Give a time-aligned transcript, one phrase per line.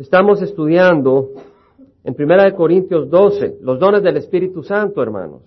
[0.00, 1.28] Estamos estudiando
[2.04, 5.42] en Primera de Corintios 12 los dones del Espíritu Santo, hermanos.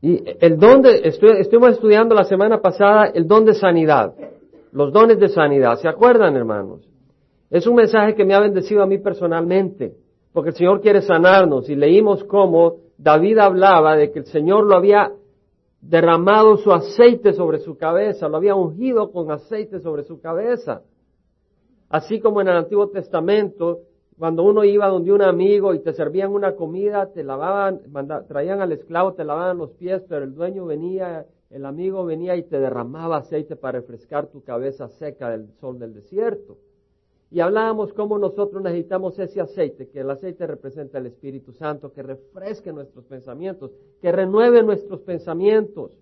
[0.00, 4.14] Y el don de, estuvimos estudiando la semana pasada el don de sanidad,
[4.70, 5.76] los dones de sanidad.
[5.80, 6.88] ¿Se acuerdan, hermanos?
[7.50, 9.96] Es un mensaje que me ha bendecido a mí personalmente,
[10.32, 14.76] porque el Señor quiere sanarnos y leímos cómo David hablaba de que el Señor lo
[14.76, 15.10] había
[15.80, 20.82] derramado su aceite sobre su cabeza, lo había ungido con aceite sobre su cabeza.
[21.88, 23.80] Así como en el Antiguo Testamento,
[24.18, 27.80] cuando uno iba donde un amigo y te servían una comida, te lavaban,
[28.28, 32.44] traían al esclavo, te lavaban los pies, pero el dueño venía, el amigo venía y
[32.44, 36.58] te derramaba aceite para refrescar tu cabeza seca del sol del desierto.
[37.30, 42.04] Y hablábamos cómo nosotros necesitamos ese aceite, que el aceite representa el Espíritu Santo, que
[42.04, 45.98] refresque nuestros pensamientos, que renueve nuestros pensamientos,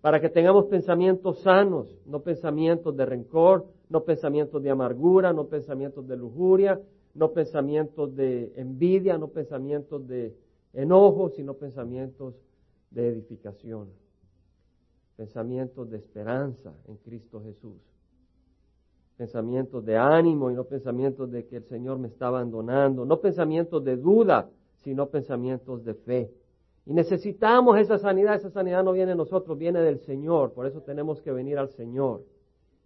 [0.00, 6.06] para que tengamos pensamientos sanos, no pensamientos de rencor, no pensamientos de amargura, no pensamientos
[6.06, 6.80] de lujuria,
[7.14, 10.34] no pensamientos de envidia, no pensamientos de
[10.72, 12.34] enojo, sino pensamientos
[12.90, 13.88] de edificación,
[15.16, 17.76] pensamientos de esperanza en Cristo Jesús
[19.18, 23.82] pensamientos de ánimo y no pensamientos de que el Señor me está abandonando, no pensamientos
[23.82, 26.30] de duda, sino pensamientos de fe.
[26.86, 30.82] Y necesitamos esa sanidad, esa sanidad no viene de nosotros, viene del Señor, por eso
[30.82, 32.22] tenemos que venir al Señor.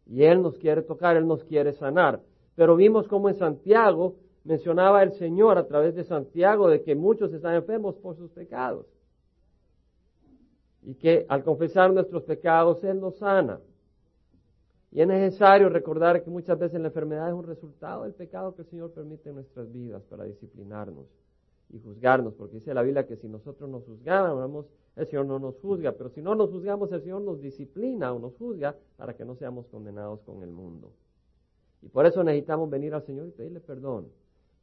[0.06, 2.20] Y Él nos quiere tocar, Él nos quiere sanar.
[2.54, 7.32] Pero vimos como en Santiago mencionaba el Señor a través de Santiago de que muchos
[7.32, 8.86] están enfermos por sus pecados.
[10.82, 13.60] Y que al confesar nuestros pecados Él nos sana.
[14.90, 18.62] Y es necesario recordar que muchas veces la enfermedad es un resultado del pecado que
[18.62, 21.06] el Señor permite en nuestras vidas para disciplinarnos
[21.72, 25.56] y juzgarnos, porque dice la Biblia que si nosotros nos juzgáramos, el Señor no nos
[25.58, 29.24] juzga, pero si no nos juzgamos, el Señor nos disciplina o nos juzga para que
[29.24, 30.92] no seamos condenados con el mundo.
[31.80, 34.08] Y por eso necesitamos venir al Señor y pedirle perdón.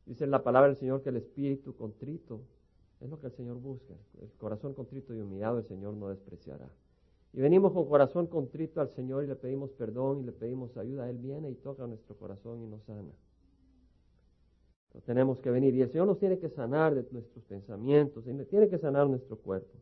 [0.05, 2.41] Dice la palabra del Señor que el espíritu contrito
[3.01, 3.93] es lo que el Señor busca.
[4.21, 6.69] El corazón contrito y humillado el Señor no despreciará.
[7.33, 11.09] Y venimos con corazón contrito al Señor y le pedimos perdón y le pedimos ayuda.
[11.09, 13.11] Él viene y toca nuestro corazón y nos sana.
[15.05, 15.75] Tenemos que venir.
[15.75, 19.37] Y el Señor nos tiene que sanar de nuestros pensamientos, y tiene que sanar nuestro
[19.37, 19.77] cuerpo.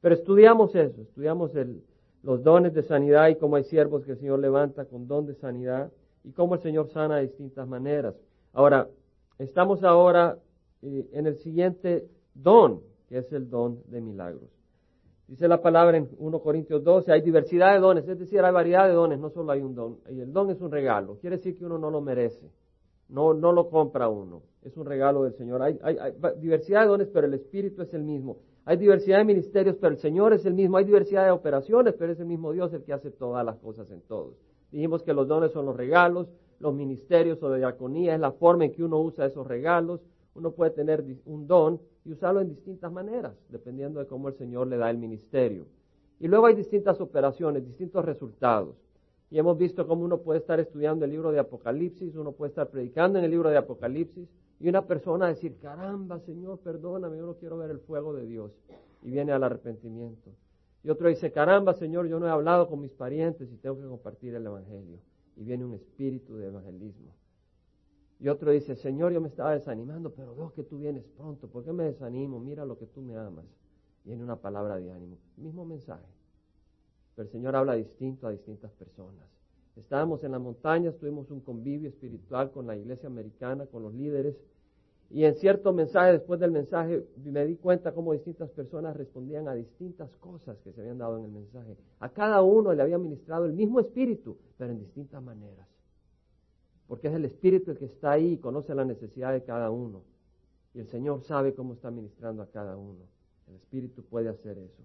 [0.00, 1.52] Pero estudiamos eso, estudiamos
[2.22, 5.34] los dones de sanidad y cómo hay siervos que el Señor levanta con don de
[5.34, 5.90] sanidad
[6.24, 8.14] y cómo el Señor sana de distintas maneras.
[8.52, 8.88] Ahora,
[9.38, 10.38] estamos ahora
[10.82, 14.50] eh, en el siguiente don, que es el don de milagros.
[15.26, 18.86] Dice la palabra en 1 Corintios 12, hay diversidad de dones, es decir, hay variedad
[18.86, 19.98] de dones, no solo hay un don.
[20.10, 22.50] Y el don es un regalo, quiere decir que uno no lo merece,
[23.08, 25.62] no, no lo compra uno, es un regalo del Señor.
[25.62, 28.38] Hay, hay, diversidad de dones, pero el Espíritu es el mismo.
[28.64, 30.78] Hay diversidad de ministerios, pero el Señor es el mismo.
[30.78, 33.90] Hay diversidad de operaciones, pero es el mismo Dios el que hace todas las cosas
[33.90, 34.34] en todos.
[34.70, 36.28] Dijimos que los dones son los regalos,
[36.60, 40.00] los ministerios o de diaconía es la forma en que uno usa esos regalos.
[40.34, 44.66] Uno puede tener un don y usarlo en distintas maneras, dependiendo de cómo el Señor
[44.66, 45.66] le da el ministerio.
[46.18, 48.76] Y luego hay distintas operaciones, distintos resultados.
[49.34, 52.70] Y hemos visto cómo uno puede estar estudiando el libro de Apocalipsis, uno puede estar
[52.70, 54.28] predicando en el libro de Apocalipsis,
[54.60, 58.52] y una persona decir, caramba, Señor, perdóname, yo no quiero ver el fuego de Dios.
[59.02, 60.30] Y viene al arrepentimiento.
[60.84, 63.88] Y otro dice, caramba, Señor, yo no he hablado con mis parientes y tengo que
[63.88, 65.00] compartir el Evangelio.
[65.36, 67.12] Y viene un espíritu de evangelismo.
[68.20, 71.48] Y otro dice, Señor, yo me estaba desanimando, pero veo que tú vienes pronto.
[71.48, 72.38] ¿Por qué me desanimo?
[72.38, 73.46] Mira lo que tú me amas.
[74.04, 75.18] Viene una palabra de ánimo.
[75.36, 76.06] Mismo mensaje.
[77.14, 79.24] Pero el Señor habla distinto a distintas personas.
[79.76, 84.36] Estábamos en la montaña, tuvimos un convivio espiritual con la iglesia americana, con los líderes.
[85.10, 89.54] Y en cierto mensaje, después del mensaje, me di cuenta cómo distintas personas respondían a
[89.54, 91.76] distintas cosas que se habían dado en el mensaje.
[92.00, 95.68] A cada uno le había ministrado el mismo espíritu, pero en distintas maneras
[96.86, 100.02] porque es el Espíritu el que está ahí y conoce la necesidad de cada uno.
[100.74, 103.00] Y el Señor sabe cómo está ministrando a cada uno.
[103.48, 104.82] El Espíritu puede hacer eso.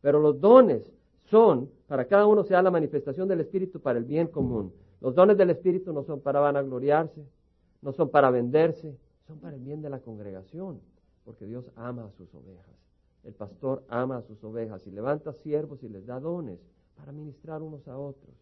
[0.00, 0.90] Pero los dones
[1.24, 4.72] son, para cada uno sea la manifestación del Espíritu para el bien común.
[5.00, 7.24] Los dones del Espíritu no son para vanagloriarse,
[7.82, 8.96] no son para venderse,
[9.26, 10.80] son para el bien de la congregación,
[11.24, 12.74] porque Dios ama a sus ovejas.
[13.24, 16.60] El pastor ama a sus ovejas y levanta siervos y les da dones
[16.96, 18.34] para ministrar unos a otros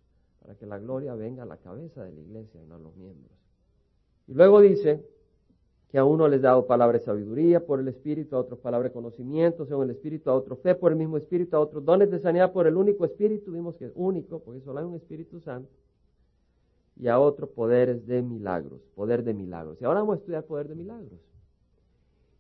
[0.43, 2.97] para que la gloria venga a la cabeza de la iglesia y no a los
[2.97, 3.33] miembros.
[4.27, 5.05] Y luego dice
[5.93, 8.95] que a uno les dado palabra de sabiduría por el Espíritu, a otros palabra de
[8.95, 12.19] conocimiento según el Espíritu, a otro fe por el mismo Espíritu, a otros dones de
[12.19, 15.69] sanidad por el único Espíritu, vimos que es único, porque solo hay un Espíritu Santo,
[16.97, 19.83] y a otros poderes de milagros, poder de milagros.
[19.83, 21.21] Y ahora vamos a estudiar poder de milagros.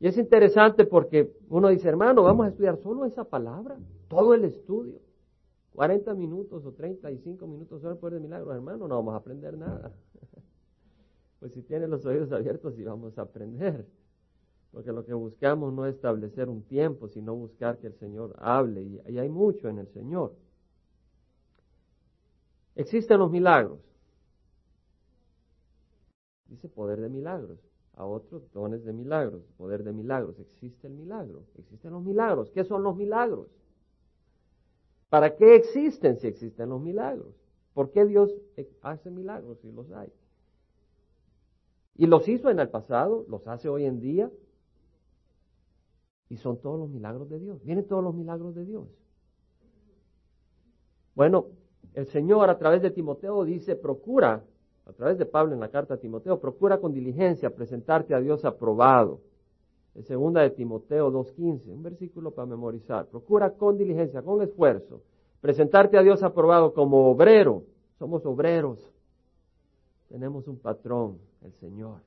[0.00, 3.76] Y es interesante porque uno dice, hermano, vamos a estudiar solo esa palabra,
[4.08, 4.99] todo el estudio.
[5.75, 9.93] 40 minutos o 35 minutos solo poder de milagros, hermano, no vamos a aprender nada.
[11.42, 13.84] Pues si tiene los oídos abiertos y vamos a aprender.
[14.70, 18.80] Porque lo que buscamos no es establecer un tiempo, sino buscar que el Señor hable.
[18.80, 20.36] Y, y hay mucho en el Señor.
[22.76, 23.80] Existen los milagros.
[26.46, 27.58] Dice poder de milagros.
[27.96, 30.38] A otros dones de milagros, poder de milagros.
[30.38, 31.42] Existe el milagro.
[31.58, 32.52] Existen los milagros.
[32.52, 33.48] ¿Qué son los milagros?
[35.08, 37.34] ¿Para qué existen si existen los milagros?
[37.74, 38.32] ¿Por qué Dios
[38.82, 40.12] hace milagros si los hay?
[41.96, 44.30] Y los hizo en el pasado, los hace hoy en día.
[46.28, 47.62] Y son todos los milagros de Dios.
[47.62, 48.88] Vienen todos los milagros de Dios.
[51.14, 51.46] Bueno,
[51.94, 54.42] el Señor a través de Timoteo dice, procura,
[54.86, 58.44] a través de Pablo en la carta a Timoteo, procura con diligencia presentarte a Dios
[58.44, 59.20] aprobado.
[59.94, 63.06] En segunda de Timoteo 2.15, un versículo para memorizar.
[63.08, 65.02] Procura con diligencia, con esfuerzo,
[65.42, 67.64] presentarte a Dios aprobado como obrero.
[67.98, 68.91] Somos obreros.
[70.12, 72.03] Tenemos un patrón, el Señor,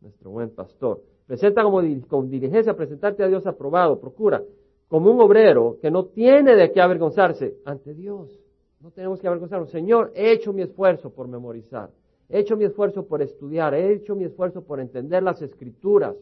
[0.00, 1.00] nuestro buen pastor.
[1.28, 4.00] Presenta como con diligencia, presentarte a Dios aprobado.
[4.00, 4.42] Procura
[4.88, 8.36] como un obrero que no tiene de qué avergonzarse ante Dios.
[8.80, 9.70] No tenemos que avergonzarnos.
[9.70, 11.90] Señor, he hecho mi esfuerzo por memorizar.
[12.28, 13.74] He hecho mi esfuerzo por estudiar.
[13.74, 16.16] He hecho mi esfuerzo por entender las escrituras.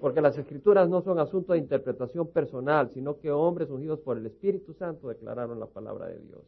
[0.00, 4.24] Porque las escrituras no son asunto de interpretación personal, sino que hombres ungidos por el
[4.24, 6.40] Espíritu Santo declararon la palabra de Dios.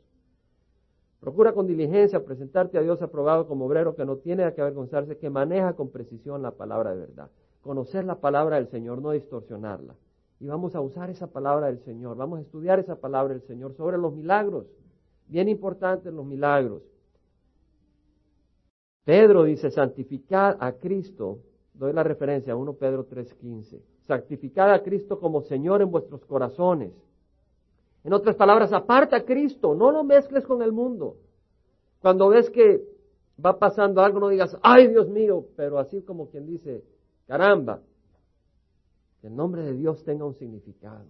[1.26, 5.18] Procura con diligencia presentarte a Dios aprobado como obrero que no tiene a qué avergonzarse,
[5.18, 7.30] que maneja con precisión la palabra de verdad.
[7.62, 9.96] Conocer la palabra del Señor, no distorsionarla.
[10.38, 13.74] Y vamos a usar esa palabra del Señor, vamos a estudiar esa palabra del Señor
[13.74, 14.66] sobre los milagros.
[15.26, 16.82] Bien importantes los milagros.
[19.04, 21.40] Pedro dice, santificad a Cristo,
[21.74, 26.92] doy la referencia a 1 Pedro 3:15, santificad a Cristo como Señor en vuestros corazones.
[28.06, 31.16] En otras palabras, aparta a Cristo, no lo mezcles con el mundo.
[31.98, 32.86] Cuando ves que
[33.44, 36.84] va pasando algo, no digas, ay Dios mío, pero así como quien dice,
[37.26, 37.80] caramba,
[39.20, 41.08] que el nombre de Dios tenga un significado.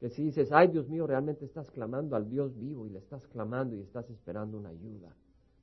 [0.00, 3.24] Que si dices, ay Dios mío, realmente estás clamando al Dios vivo y le estás
[3.28, 5.14] clamando y estás esperando una ayuda.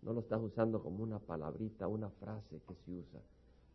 [0.04, 3.20] No lo estás usando como una palabrita, una frase que se usa.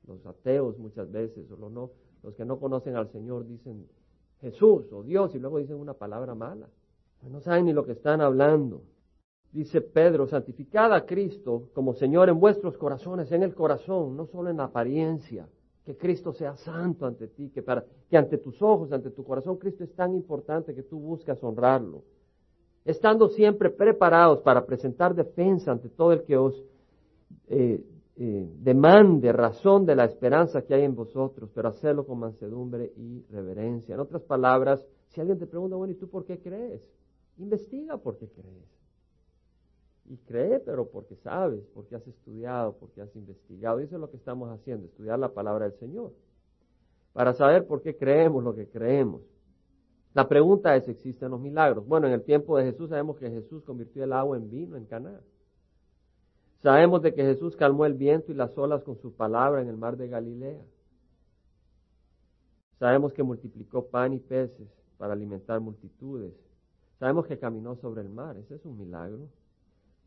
[0.06, 1.90] Los ateos muchas veces, o no,
[2.22, 3.86] los que no conocen al Señor dicen
[4.40, 6.68] Jesús o Dios y luego dicen una palabra mala.
[7.28, 8.82] No saben ni lo que están hablando.
[9.52, 14.48] Dice Pedro, santificad a Cristo como Señor en vuestros corazones, en el corazón, no solo
[14.48, 15.48] en la apariencia
[15.84, 17.64] que Cristo sea santo ante ti, que
[18.16, 22.02] ante tus ojos, ante tu corazón, Cristo es tan importante que tú buscas honrarlo.
[22.84, 26.62] Estando siempre preparados para presentar defensa ante todo el que os
[27.48, 27.82] eh,
[28.22, 33.24] eh, demande razón de la esperanza que hay en vosotros, pero hacerlo con mansedumbre y
[33.30, 33.94] reverencia.
[33.94, 36.82] En otras palabras, si alguien te pregunta, bueno, ¿y tú por qué crees?
[37.38, 38.68] Investiga por qué crees.
[40.10, 43.80] Y cree, pero porque sabes, porque has estudiado, porque has investigado.
[43.80, 46.12] Y eso es lo que estamos haciendo, estudiar la palabra del Señor.
[47.14, 49.22] Para saber por qué creemos lo que creemos.
[50.12, 51.86] La pregunta es, ¿existen los milagros?
[51.86, 54.84] Bueno, en el tiempo de Jesús sabemos que Jesús convirtió el agua en vino en
[54.84, 55.22] Caná.
[56.62, 59.78] Sabemos de que Jesús calmó el viento y las olas con su palabra en el
[59.78, 60.62] mar de Galilea.
[62.78, 64.68] Sabemos que multiplicó pan y peces
[64.98, 66.34] para alimentar multitudes.
[66.98, 68.36] Sabemos que caminó sobre el mar.
[68.36, 69.28] Ese es un milagro.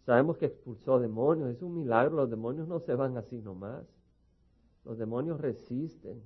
[0.06, 3.86] Sabemos que expulsó demonios, es un milagro, los demonios no se van así nomás.
[4.84, 6.22] Los demonios resisten,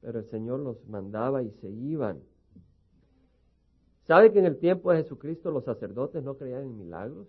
[0.00, 2.20] pero el Señor los mandaba y se iban.
[4.04, 7.26] ¿Sabe que en el tiempo de Jesucristo los sacerdotes no creían en milagros?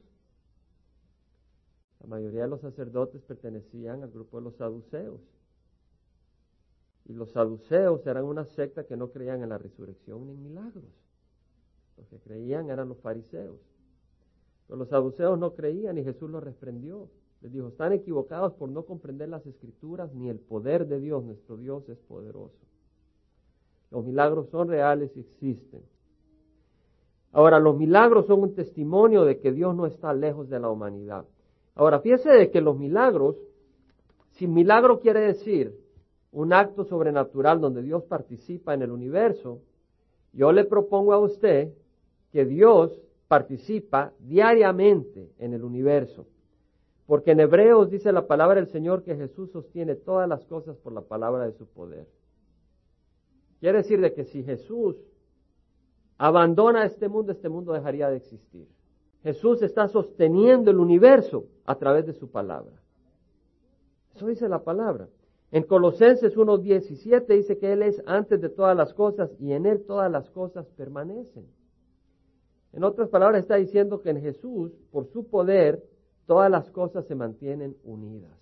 [2.01, 5.19] La mayoría de los sacerdotes pertenecían al grupo de los saduceos.
[7.05, 10.83] Y los saduceos eran una secta que no creían en la resurrección ni en milagros.
[11.97, 13.59] Los que creían eran los fariseos.
[14.67, 17.09] Pero los saduceos no creían y Jesús los reprendió.
[17.41, 21.23] Les dijo, están equivocados por no comprender las escrituras ni el poder de Dios.
[21.23, 22.57] Nuestro Dios es poderoso.
[23.89, 25.81] Los milagros son reales y existen.
[27.31, 31.25] Ahora, los milagros son un testimonio de que Dios no está lejos de la humanidad.
[31.77, 33.35] Ahora, fíjese de que los milagros,
[34.31, 35.75] si milagro quiere decir
[36.31, 39.61] un acto sobrenatural donde Dios participa en el universo,
[40.33, 41.71] yo le propongo a usted
[42.31, 46.25] que Dios participa diariamente en el universo.
[47.05, 50.93] Porque en Hebreos dice la palabra del Señor que Jesús sostiene todas las cosas por
[50.93, 52.07] la palabra de su poder.
[53.59, 54.95] Quiere decir de que si Jesús
[56.17, 58.67] abandona este mundo, este mundo dejaría de existir.
[59.21, 62.73] Jesús está sosteniendo el universo a través de su palabra.
[64.15, 65.07] Eso dice la palabra.
[65.51, 69.83] En Colosenses 1.17 dice que Él es antes de todas las cosas y en Él
[69.85, 71.45] todas las cosas permanecen.
[72.73, 75.83] En otras palabras, está diciendo que en Jesús, por su poder,
[76.25, 78.37] todas las cosas se mantienen unidas.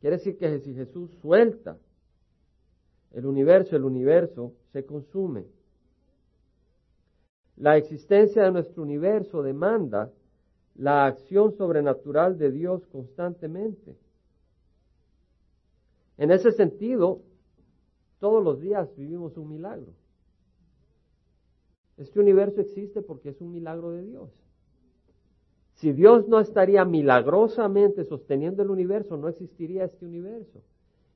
[0.00, 1.78] Quiere decir que si Jesús suelta
[3.12, 5.46] el universo, el universo se consume.
[7.56, 10.10] La existencia de nuestro universo demanda
[10.74, 13.96] la acción sobrenatural de Dios constantemente.
[16.18, 17.20] En ese sentido,
[18.20, 19.92] todos los días vivimos un milagro.
[21.96, 24.30] Este universo existe porque es un milagro de Dios.
[25.74, 30.60] Si Dios no estaría milagrosamente sosteniendo el universo, no existiría este universo.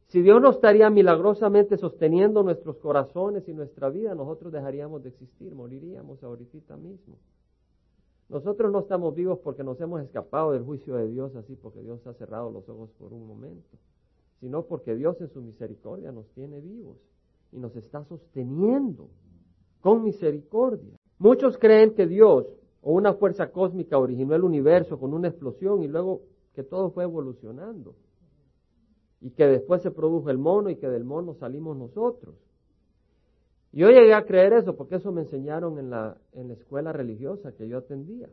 [0.09, 5.55] Si Dios no estaría milagrosamente sosteniendo nuestros corazones y nuestra vida, nosotros dejaríamos de existir,
[5.55, 7.17] moriríamos ahorita mismo.
[8.29, 12.07] Nosotros no estamos vivos porque nos hemos escapado del juicio de Dios así, porque Dios
[12.07, 13.79] ha cerrado los ojos por un momento,
[14.41, 16.99] sino porque Dios en su misericordia nos tiene vivos
[17.53, 19.09] y nos está sosteniendo
[19.81, 20.95] con misericordia.
[21.19, 22.47] Muchos creen que Dios
[22.83, 26.23] o una fuerza cósmica originó el universo con una explosión y luego
[26.55, 27.95] que todo fue evolucionando
[29.21, 32.35] y que después se produjo el mono y que del mono salimos nosotros.
[33.79, 37.53] Yo llegué a creer eso porque eso me enseñaron en la, en la escuela religiosa
[37.53, 38.29] que yo atendía,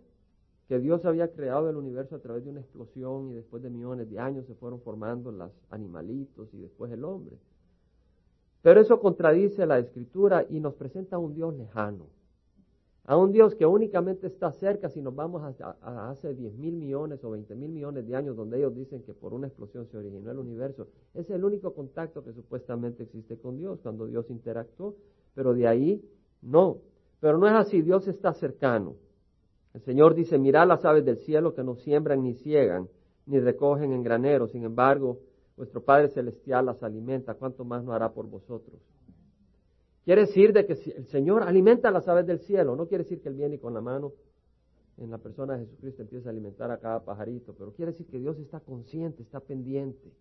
[0.68, 4.10] que Dios había creado el universo a través de una explosión y después de millones
[4.10, 7.38] de años se fueron formando los animalitos y después el hombre.
[8.64, 12.08] Pero eso contradice la escritura y nos presenta a un Dios lejano,
[13.04, 17.24] a un Dios que únicamente está cerca si nos vamos a, hace 10 mil millones
[17.24, 20.32] o 20 mil millones de años donde ellos dicen que por una explosión se originó
[20.32, 20.88] el universo.
[21.14, 24.96] Es el único contacto que supuestamente existe con Dios cuando Dios interactuó,
[25.36, 26.01] pero de ahí
[26.42, 26.80] no.
[27.20, 28.96] Pero no es así, Dios está cercano.
[29.74, 32.88] El Señor dice, mirad las aves del cielo que no siembran ni ciegan,
[33.27, 35.20] ni recogen en granero, sin embargo,
[35.58, 38.82] vuestro Padre Celestial las alimenta, ¿cuánto más no hará por vosotros?
[40.06, 43.30] Quiere decir de que el Señor alimenta las aves del cielo, no quiere decir que
[43.30, 44.13] Él viene con la mano
[44.98, 48.20] en la persona de Jesucristo empieza a alimentar a cada pajarito, pero quiere decir que
[48.20, 50.13] Dios está consciente, está pendiente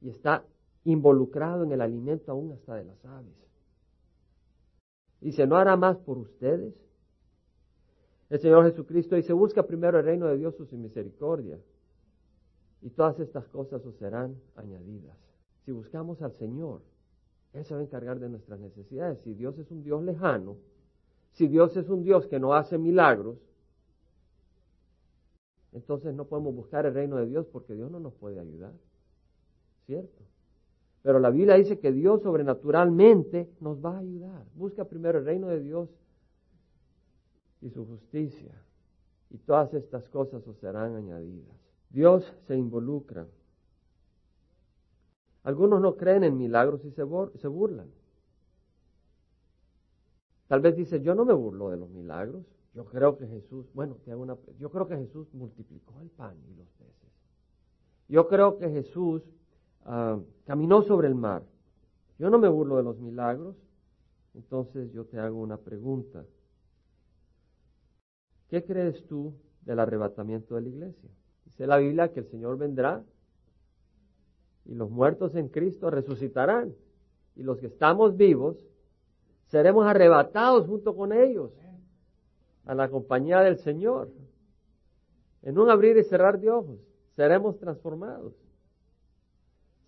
[0.00, 0.44] y está
[0.84, 3.34] involucrado en el alimento aún hasta de las aves.
[5.22, 6.74] Dice, ¿no hará más por ustedes?
[8.28, 11.58] El Señor Jesucristo dice, busca primero el reino de Dios, su misericordia,
[12.80, 15.16] y todas estas cosas os serán añadidas.
[15.64, 16.80] Si buscamos al Señor,
[17.52, 19.20] él se va a encargar de nuestras necesidades.
[19.20, 20.56] Si Dios es un Dios lejano,
[21.32, 23.38] si Dios es un Dios que no hace milagros,
[25.72, 28.72] entonces no podemos buscar el reino de Dios porque Dios no nos puede ayudar.
[29.86, 30.31] ¿Cierto?
[31.02, 34.44] Pero la Biblia dice que Dios sobrenaturalmente nos va a ayudar.
[34.54, 35.88] Busca primero el reino de Dios
[37.60, 38.54] y su justicia.
[39.30, 41.56] Y todas estas cosas os serán añadidas.
[41.90, 43.26] Dios se involucra
[45.44, 47.90] algunos no creen en milagros y se, burlan.
[50.46, 52.44] Tal vez dice, yo no me burlo de los milagros.
[52.74, 56.36] Yo creo que Jesús, bueno, te hago una, yo creo que Jesús multiplicó el pan
[56.48, 57.10] y los peces.
[58.08, 59.22] Yo creo que Jesús
[59.84, 61.42] ah, caminó sobre el mar.
[62.18, 63.56] Yo no me burlo de los milagros.
[64.34, 66.24] Entonces yo te hago una pregunta.
[68.48, 71.10] ¿Qué crees tú del arrebatamiento de la iglesia?
[71.44, 73.02] Dice la Biblia que el Señor vendrá
[74.64, 76.74] y los muertos en Cristo resucitarán.
[77.34, 78.56] Y los que estamos vivos
[79.48, 81.50] seremos arrebatados junto con ellos
[82.64, 84.10] a la compañía del Señor.
[85.42, 86.78] En un abrir y cerrar de ojos
[87.16, 88.32] seremos transformados.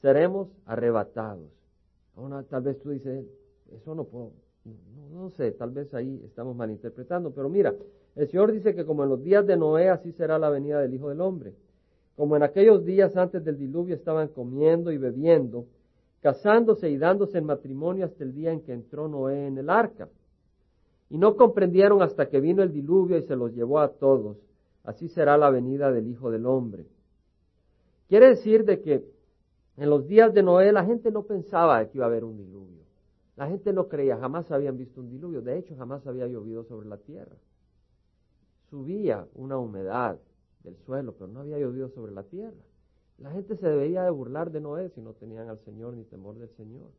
[0.04, 1.48] Seremos arrebatados.
[2.14, 3.24] Ahora tal vez tú dices,
[3.74, 4.32] eso no puedo,
[4.66, 7.74] no, no sé, tal vez ahí estamos malinterpretando, pero mira,
[8.14, 10.92] el Señor dice que como en los días de Noé, así será la venida del
[10.92, 11.54] Hijo del Hombre.
[12.16, 15.64] Como en aquellos días antes del diluvio estaban comiendo y bebiendo,
[16.20, 20.10] casándose y dándose en matrimonio hasta el día en que entró Noé en el arca.
[21.08, 24.36] Y no comprendieron hasta que vino el diluvio y se los llevó a todos.
[24.82, 26.84] Así será la venida del Hijo del Hombre.
[28.06, 29.13] Quiere decir de que
[29.76, 32.84] en los días de Noé la gente no pensaba que iba a haber un diluvio.
[33.36, 35.42] La gente no creía, jamás habían visto un diluvio.
[35.42, 37.36] De hecho, jamás había llovido sobre la tierra.
[38.70, 40.18] Subía una humedad
[40.62, 42.62] del suelo, pero no había llovido sobre la tierra.
[43.18, 46.38] La gente se debería de burlar de Noé si no tenían al Señor ni temor
[46.38, 46.90] del Señor.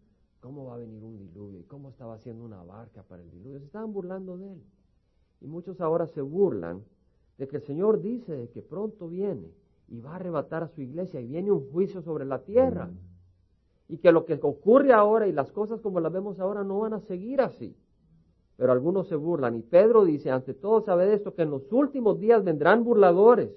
[0.42, 1.60] ¿Cómo va a venir un diluvio?
[1.60, 3.60] ¿Y cómo estaba haciendo una barca para el diluvio?
[3.60, 4.64] Se estaban burlando de él.
[5.42, 6.84] Y muchos ahora se burlan
[7.38, 9.52] de que el Señor dice que pronto viene
[9.88, 12.90] y va a arrebatar a su iglesia y viene un juicio sobre la tierra.
[13.88, 16.94] Y que lo que ocurre ahora y las cosas como las vemos ahora no van
[16.94, 17.76] a seguir así
[18.58, 19.58] pero algunos se burlan.
[19.58, 23.50] Y Pedro dice, ante todo sabe esto, que en los últimos días vendrán burladores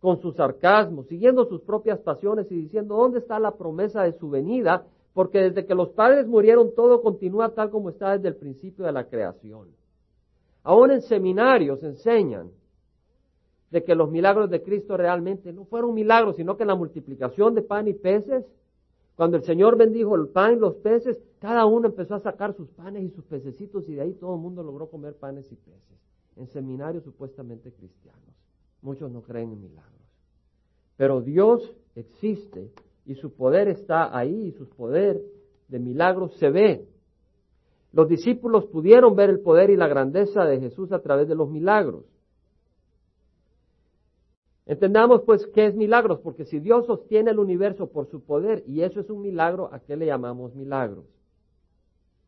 [0.00, 4.30] con sus sarcasmos, siguiendo sus propias pasiones y diciendo, ¿dónde está la promesa de su
[4.30, 4.84] venida?
[5.14, 8.92] Porque desde que los padres murieron todo continúa tal como está desde el principio de
[8.92, 9.68] la creación.
[10.62, 12.50] Aún en seminarios enseñan
[13.70, 17.62] de que los milagros de Cristo realmente no fueron milagros, sino que la multiplicación de
[17.62, 18.44] pan y peces
[19.16, 22.68] Cuando el Señor bendijo el pan y los peces, cada uno empezó a sacar sus
[22.68, 25.98] panes y sus pececitos y de ahí todo el mundo logró comer panes y peces.
[26.36, 28.22] En seminarios supuestamente cristianos.
[28.82, 29.96] Muchos no creen en milagros.
[30.96, 32.70] Pero Dios existe
[33.06, 35.22] y su poder está ahí y su poder
[35.68, 36.86] de milagros se ve.
[37.92, 41.48] Los discípulos pudieron ver el poder y la grandeza de Jesús a través de los
[41.48, 42.04] milagros.
[44.66, 48.82] Entendamos pues qué es milagros, porque si Dios sostiene el universo por su poder y
[48.82, 51.04] eso es un milagro, ¿a qué le llamamos milagros?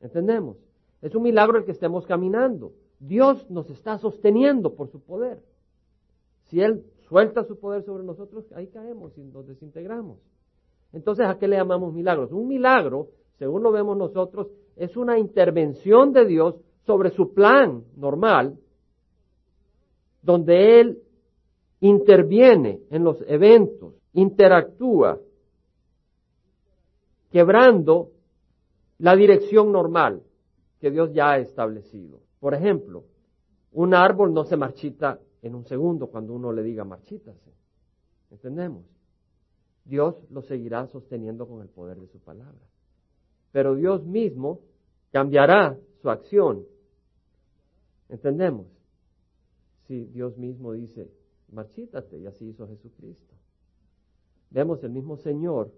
[0.00, 0.57] ¿Entendemos?
[1.02, 2.73] Es un milagro el que estemos caminando.
[3.00, 5.42] Dios nos está sosteniendo por su poder.
[6.45, 10.18] Si Él suelta su poder sobre nosotros, ahí caemos y nos desintegramos.
[10.92, 12.30] Entonces, ¿a qué le llamamos milagros?
[12.30, 16.54] Un milagro, según lo vemos nosotros, es una intervención de Dios
[16.87, 18.59] sobre su plan normal,
[20.23, 21.02] donde Él
[21.80, 25.20] interviene en los eventos, interactúa,
[27.30, 28.11] quebrando
[28.99, 30.23] la dirección normal
[30.80, 32.20] que Dios ya ha establecido.
[32.40, 33.04] Por ejemplo,
[33.73, 37.52] un árbol no se marchita en un segundo cuando uno le diga marchítase.
[38.30, 38.85] ¿Entendemos?
[39.85, 42.66] Dios lo seguirá sosteniendo con el poder de su palabra.
[43.52, 44.61] Pero Dios mismo
[45.12, 46.64] cambiará su acción.
[48.08, 48.66] ¿Entendemos?
[49.87, 51.11] Si Dios mismo dice,
[51.52, 53.35] marchítate, y así hizo Jesucristo.
[54.50, 55.73] Vemos el mismo Señor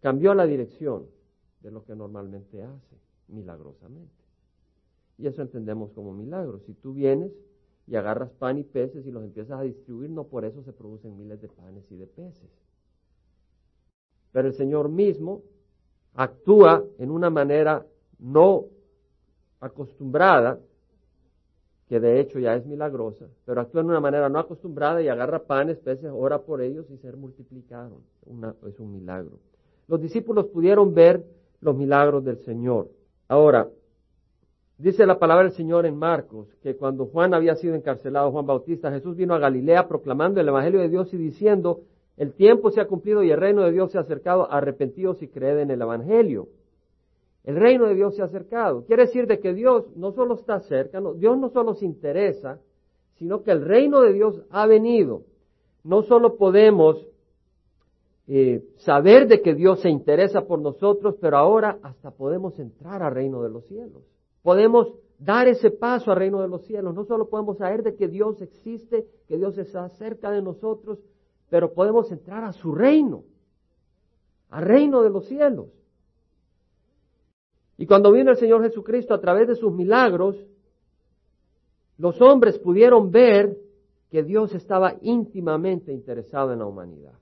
[0.00, 1.06] cambió la dirección
[1.60, 2.96] de lo que normalmente hace,
[3.28, 4.12] milagrosamente.
[5.18, 6.60] Y eso entendemos como milagro.
[6.60, 7.32] Si tú vienes
[7.86, 11.16] y agarras pan y peces y los empiezas a distribuir, no por eso se producen
[11.16, 12.50] miles de panes y de peces.
[14.32, 15.42] Pero el Señor mismo
[16.14, 17.86] actúa en una manera
[18.18, 18.66] no
[19.60, 20.60] acostumbrada
[21.88, 25.44] que de hecho ya es milagrosa, pero actúa de una manera no acostumbrada y agarra
[25.44, 28.00] panes, peces, ora por ellos y ser multiplicaron.
[28.66, 29.38] es un milagro.
[29.86, 31.24] Los discípulos pudieron ver
[31.60, 32.88] los milagros del Señor.
[33.28, 33.68] Ahora,
[34.78, 38.90] dice la palabra del Señor en Marcos que cuando Juan había sido encarcelado, Juan Bautista,
[38.90, 41.82] Jesús vino a Galilea proclamando el Evangelio de Dios y diciendo,
[42.16, 45.28] el tiempo se ha cumplido y el reino de Dios se ha acercado, arrepentidos y
[45.28, 46.48] creed en el Evangelio.
[47.46, 48.84] El reino de Dios se ha acercado.
[48.84, 52.58] Quiere decir de que Dios no solo está cerca, Dios no solo se interesa,
[53.14, 55.22] sino que el reino de Dios ha venido.
[55.84, 57.06] No solo podemos
[58.26, 63.14] eh, saber de que Dios se interesa por nosotros, pero ahora hasta podemos entrar al
[63.14, 64.02] reino de los cielos.
[64.42, 66.96] Podemos dar ese paso al reino de los cielos.
[66.96, 70.98] No solo podemos saber de que Dios existe, que Dios está cerca de nosotros,
[71.48, 73.22] pero podemos entrar a su reino,
[74.50, 75.66] al reino de los cielos.
[77.78, 80.36] Y cuando vino el Señor Jesucristo a través de sus milagros,
[81.98, 83.56] los hombres pudieron ver
[84.10, 87.14] que Dios estaba íntimamente interesado en la humanidad.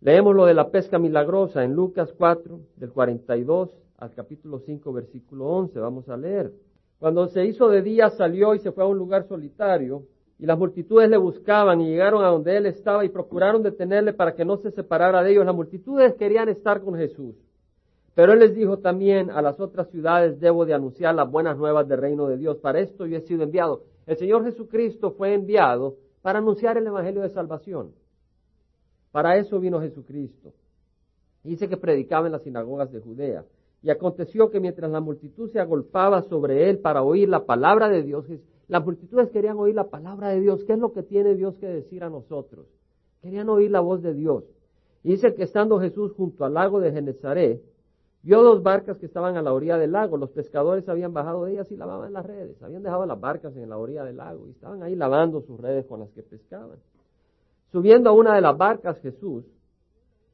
[0.00, 5.46] Leemos lo de la pesca milagrosa en Lucas 4, del 42 al capítulo 5, versículo
[5.46, 5.78] 11.
[5.80, 6.52] Vamos a leer.
[6.98, 10.04] Cuando se hizo de día, salió y se fue a un lugar solitario,
[10.38, 14.34] y las multitudes le buscaban y llegaron a donde él estaba y procuraron detenerle para
[14.34, 15.46] que no se separara de ellos.
[15.46, 17.34] Las multitudes querían estar con Jesús.
[18.16, 21.86] Pero él les dijo también a las otras ciudades debo de anunciar las buenas nuevas
[21.86, 22.56] del reino de Dios.
[22.56, 23.82] Para esto yo he sido enviado.
[24.06, 27.92] El Señor Jesucristo fue enviado para anunciar el Evangelio de Salvación.
[29.12, 30.54] Para eso vino Jesucristo.
[31.44, 33.44] Dice que predicaba en las sinagogas de Judea.
[33.82, 38.02] Y aconteció que mientras la multitud se agolpaba sobre él para oír la palabra de
[38.02, 38.24] Dios,
[38.66, 40.64] las multitudes querían oír la palabra de Dios.
[40.64, 42.64] ¿Qué es lo que tiene Dios que decir a nosotros?
[43.20, 44.44] Querían oír la voz de Dios.
[45.04, 47.62] Y dice que estando Jesús junto al lago de Genezaret,
[48.26, 50.16] Vio dos barcas que estaban a la orilla del lago.
[50.16, 52.60] Los pescadores habían bajado de ellas y lavaban las redes.
[52.60, 55.86] Habían dejado las barcas en la orilla del lago y estaban ahí lavando sus redes
[55.86, 56.76] con las que pescaban.
[57.70, 59.44] Subiendo a una de las barcas, Jesús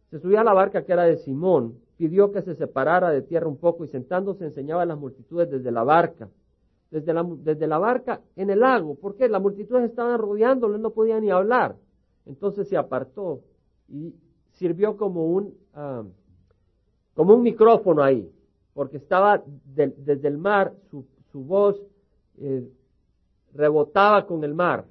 [0.08, 3.46] se subió a la barca que era de Simón, pidió que se separara de tierra
[3.46, 6.30] un poco y sentándose enseñaba a las multitudes desde la barca.
[6.90, 8.94] Desde la, desde la barca en el lago.
[8.94, 9.28] ¿Por qué?
[9.28, 11.76] Las multitudes estaban rodeándolo, no podía ni hablar.
[12.24, 13.42] Entonces se apartó
[13.86, 14.14] y
[14.52, 15.52] sirvió como un...
[15.74, 16.04] Ah,
[17.14, 18.30] como un micrófono ahí,
[18.74, 21.04] porque estaba desde el mar, su,
[21.44, 21.80] voz
[22.38, 22.66] eh,
[23.54, 24.86] rebotaba con el mar,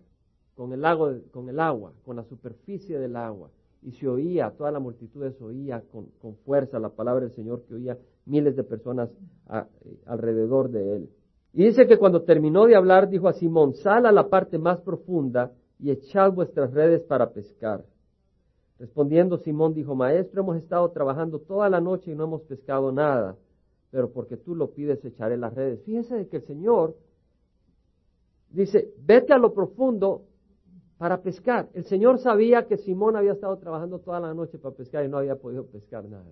[0.55, 3.49] con el, lago, con el agua, con la superficie del agua,
[3.83, 7.75] y se oía, toda la multitud se oía con, fuerza la palabra del Señor que
[7.75, 9.09] oía miles de personas
[9.51, 9.63] eh,
[10.05, 11.09] alrededor de él.
[11.53, 14.79] Y dice que cuando terminó de hablar, dijo a Simón, sal a la parte más
[14.81, 17.83] profunda y echad vuestras redes para pescar.
[18.81, 23.37] Respondiendo Simón dijo, Maestro, hemos estado trabajando toda la noche y no hemos pescado nada,
[23.91, 25.83] pero porque tú lo pides echaré las redes.
[25.83, 26.95] Fíjese de que el Señor
[28.49, 30.23] dice, vete a lo profundo
[30.97, 31.69] para pescar.
[31.75, 35.19] El Señor sabía que Simón había estado trabajando toda la noche para pescar y no
[35.19, 36.31] había podido pescar nada.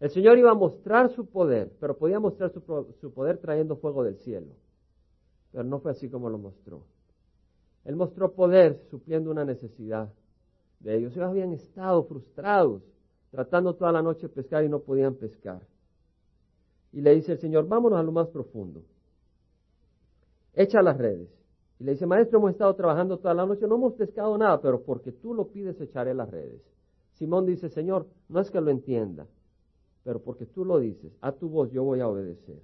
[0.00, 2.60] El Señor iba a mostrar su poder, pero podía mostrar su,
[3.00, 4.52] su poder trayendo fuego del cielo.
[5.50, 6.82] Pero no fue así como lo mostró.
[7.86, 10.10] Él mostró poder supliendo una necesidad
[10.86, 11.12] de ellos.
[11.16, 12.82] Ellos habían estado frustrados,
[13.30, 15.60] tratando toda la noche de pescar y no podían pescar.
[16.92, 18.82] Y le dice el Señor, vámonos a lo más profundo.
[20.54, 21.28] Echa las redes.
[21.78, 24.82] Y le dice, maestro, hemos estado trabajando toda la noche, no hemos pescado nada, pero
[24.82, 26.62] porque tú lo pides, echaré las redes.
[27.14, 29.26] Simón dice, Señor, no es que lo entienda,
[30.04, 32.62] pero porque tú lo dices, a tu voz yo voy a obedecer.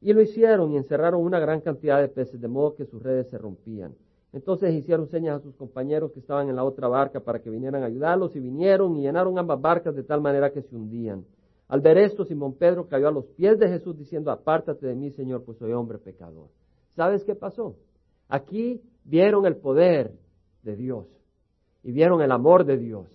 [0.00, 3.28] Y lo hicieron y encerraron una gran cantidad de peces, de modo que sus redes
[3.28, 3.94] se rompían.
[4.32, 7.82] Entonces hicieron señas a sus compañeros que estaban en la otra barca para que vinieran
[7.82, 11.24] a ayudarlos y vinieron y llenaron ambas barcas de tal manera que se hundían.
[11.68, 15.10] Al ver esto, Simón Pedro cayó a los pies de Jesús diciendo, apártate de mí,
[15.10, 16.48] Señor, pues soy hombre pecador.
[16.90, 17.76] ¿Sabes qué pasó?
[18.28, 20.12] Aquí vieron el poder
[20.62, 21.06] de Dios
[21.82, 23.08] y vieron el amor de Dios.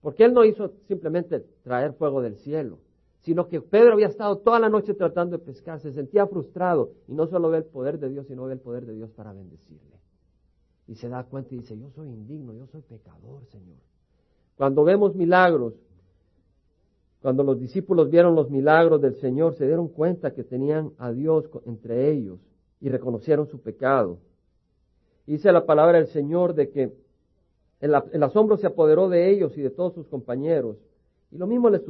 [0.00, 2.78] Porque Él no hizo simplemente traer fuego del cielo,
[3.20, 7.14] sino que Pedro había estado toda la noche tratando de pescar, se sentía frustrado y
[7.14, 9.92] no solo ve el poder de Dios, sino ve el poder de Dios para bendecirle.
[10.88, 13.78] Y se da cuenta y dice, yo soy indigno, yo soy pecador, Señor.
[14.56, 15.74] Cuando vemos milagros,
[17.22, 21.48] cuando los discípulos vieron los milagros del Señor, se dieron cuenta que tenían a Dios
[21.66, 22.40] entre ellos
[22.80, 24.18] y reconocieron su pecado.
[25.26, 26.92] Dice la palabra del Señor de que
[27.80, 30.76] el, asombro se apoderó de ellos y de todos sus compañeros.
[31.30, 31.80] Y lo mismo le,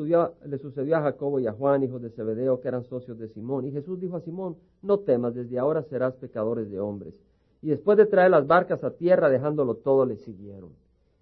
[0.47, 3.67] le, sucedió a Jacobo y a Juan, hijos de Zebedeo, que eran socios de Simón.
[3.67, 7.15] Y Jesús dijo a Simón, no temas, desde ahora serás pecadores de hombres.
[7.63, 10.71] Y después de traer las barcas a tierra, dejándolo todo, le siguieron.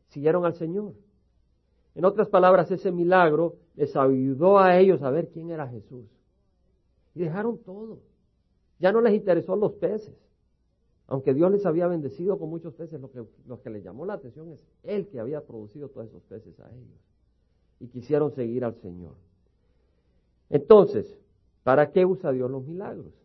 [0.08, 0.94] Siguieron al Señor.
[1.94, 6.06] En otras palabras, ese milagro les ayudó a ellos a ver quién era Jesús.
[7.14, 7.98] Y dejaron todo.
[8.78, 10.14] Ya no les interesó los peces.
[11.08, 14.14] Aunque Dios les había bendecido con muchos peces, lo que, lo que les llamó la
[14.14, 17.00] atención es Él que había producido todos esos peces a ellos.
[17.80, 19.14] Y quisieron seguir al Señor.
[20.48, 21.18] Entonces,
[21.64, 23.19] ¿para qué usa Dios los milagros?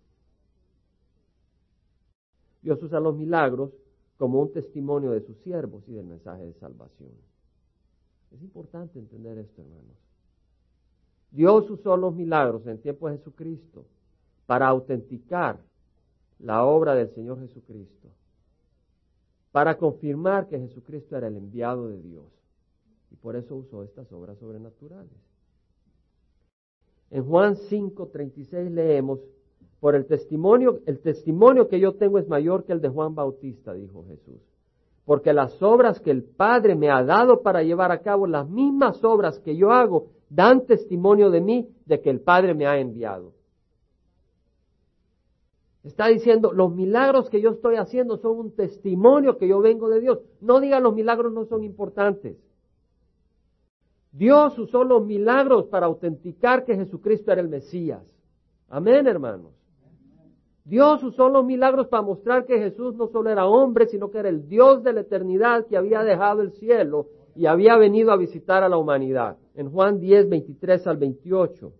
[2.65, 3.69] Dios usa los milagros
[4.17, 7.11] como un testimonio de sus siervos y del mensaje de salvación.
[8.31, 9.95] Es importante entender esto, hermanos.
[11.29, 13.85] Dios usó los milagros en tiempo de Jesucristo
[14.47, 15.59] para autenticar
[16.39, 18.09] la obra del Señor Jesucristo,
[19.51, 22.25] para confirmar que Jesucristo era el enviado de Dios.
[23.11, 25.13] Y por eso usó estas obras sobrenaturales.
[27.11, 29.19] En Juan 5:36 leemos,
[29.79, 33.73] por el testimonio, el testimonio que yo tengo es mayor que el de Juan Bautista,
[33.73, 34.41] dijo Jesús.
[35.05, 39.03] Porque las obras que el Padre me ha dado para llevar a cabo, las mismas
[39.03, 43.33] obras que yo hago, dan testimonio de mí, de que el Padre me ha enviado.
[45.83, 49.99] Está diciendo, los milagros que yo estoy haciendo son un testimonio que yo vengo de
[49.99, 50.19] Dios.
[50.41, 52.37] No digan los milagros no son importantes.
[54.11, 58.01] Dios usó los milagros para autenticar que Jesucristo era el Mesías.
[58.67, 59.51] Amén, hermanos.
[60.65, 64.29] Dios usó los milagros para mostrar que Jesús no solo era hombre, sino que era
[64.29, 68.63] el Dios de la eternidad que había dejado el cielo y había venido a visitar
[68.63, 69.37] a la humanidad.
[69.53, 71.71] En Juan 10, 23 al 28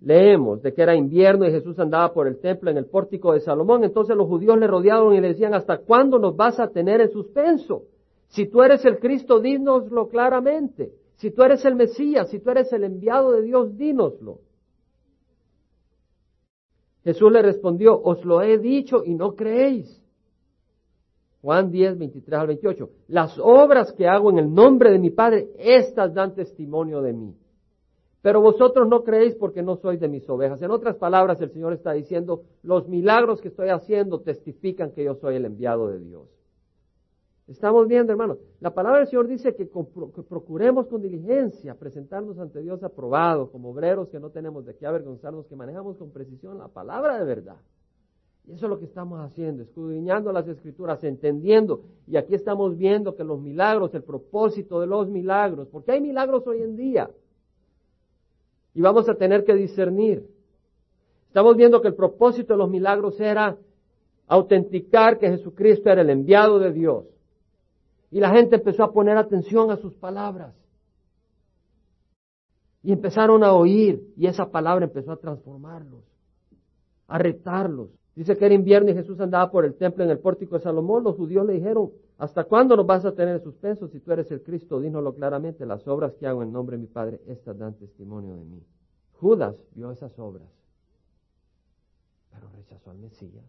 [0.00, 3.40] leemos de que era invierno y Jesús andaba por el templo en el pórtico de
[3.40, 3.84] Salomón.
[3.84, 7.10] Entonces los judíos le rodearon y le decían, ¿hasta cuándo nos vas a tener en
[7.10, 7.82] suspenso?
[8.28, 10.92] Si tú eres el Cristo, dínoslo claramente.
[11.16, 14.38] Si tú eres el Mesías, si tú eres el enviado de Dios, dínoslo.
[17.08, 19.98] Jesús le respondió, os lo he dicho y no creéis.
[21.40, 22.90] Juan 10, 23 al 28.
[23.08, 27.34] Las obras que hago en el nombre de mi Padre, estas dan testimonio de mí.
[28.20, 30.60] Pero vosotros no creéis porque no sois de mis ovejas.
[30.60, 35.14] En otras palabras, el Señor está diciendo, los milagros que estoy haciendo testifican que yo
[35.14, 36.28] soy el enviado de Dios.
[37.48, 38.38] Estamos viendo, hermanos.
[38.60, 44.10] La palabra del Señor dice que, procuremos con diligencia presentarnos ante Dios aprobado, como obreros
[44.10, 47.56] que no tenemos de qué avergonzarnos, que manejamos con precisión la palabra de verdad.
[48.46, 51.84] Y eso es lo que estamos haciendo, escudriñando las escrituras, entendiendo.
[52.06, 56.46] Y aquí estamos viendo que los milagros, el propósito de los milagros, porque hay milagros
[56.46, 57.10] hoy en día.
[58.74, 60.28] Y vamos a tener que discernir.
[61.28, 63.56] Estamos viendo que el propósito de los milagros era
[64.26, 67.06] autenticar que Jesucristo era el enviado de Dios
[68.10, 70.54] y la gente empezó a poner atención a sus palabras.
[72.82, 76.04] Y empezaron a oír y esa palabra empezó a transformarlos,
[77.06, 77.90] a retarlos.
[78.14, 81.04] Dice que era invierno y Jesús andaba por el templo en el pórtico de Salomón.
[81.04, 83.88] Los judíos le dijeron, ¿hasta cuándo nos vas a tener en suspenso?
[83.88, 85.66] Si tú eres el Cristo, dínoslo claramente.
[85.66, 88.62] Las obras que hago en nombre de mi Padre, estas dan testimonio de mí.
[89.12, 90.48] Judas vio esas obras,
[92.32, 93.44] pero rechazó al Mesías.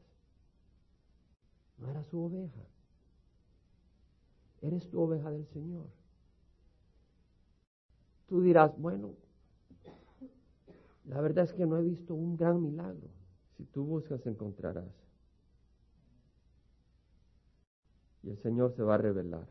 [1.78, 2.62] No era su oveja.
[4.62, 5.86] Eres tu oveja del Señor.
[8.28, 9.14] Tú dirás, bueno,
[11.06, 13.08] la verdad es que no he visto un gran milagro.
[13.58, 14.86] Si tú buscas, encontrarás.
[18.24, 19.48] Y el Señor se va a revelar.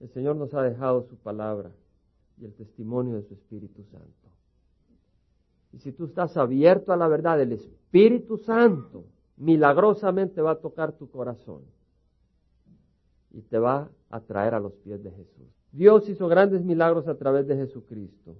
[0.00, 1.72] El Señor nos ha dejado su palabra
[2.38, 4.28] y el testimonio de su Espíritu Santo.
[5.72, 9.04] Y si tú estás abierto a la verdad, el Espíritu Santo
[9.36, 11.62] milagrosamente va a tocar tu corazón
[13.34, 15.46] y te va a traer a los pies de Jesús.
[15.72, 18.36] Dios hizo grandes milagros a través de Jesucristo.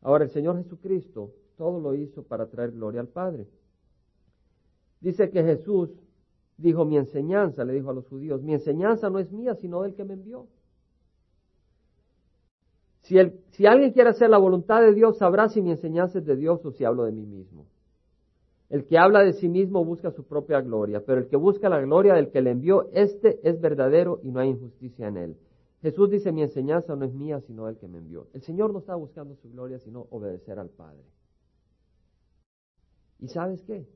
[0.00, 3.48] Ahora el Señor Jesucristo todo lo hizo para traer gloria al Padre.
[5.00, 5.90] Dice que Jesús
[6.56, 9.94] dijo, mi enseñanza, le dijo a los judíos, mi enseñanza no es mía, sino del
[9.94, 10.46] que me envió.
[13.00, 13.16] Si,
[13.50, 16.64] si alguien quiere hacer la voluntad de Dios, sabrá si mi enseñanza es de Dios
[16.64, 17.66] o si hablo de mí mismo.
[18.72, 21.78] El que habla de sí mismo busca su propia gloria, pero el que busca la
[21.82, 25.36] gloria del que le envió, este es verdadero y no hay injusticia en él.
[25.82, 28.28] Jesús dice, mi enseñanza no es mía, sino del que me envió.
[28.32, 31.04] El Señor no está buscando su gloria, sino obedecer al Padre.
[33.20, 33.86] ¿Y sabes qué?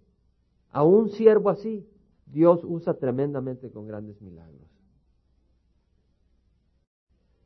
[0.72, 1.88] A un siervo así,
[2.26, 4.68] Dios usa tremendamente con grandes milagros.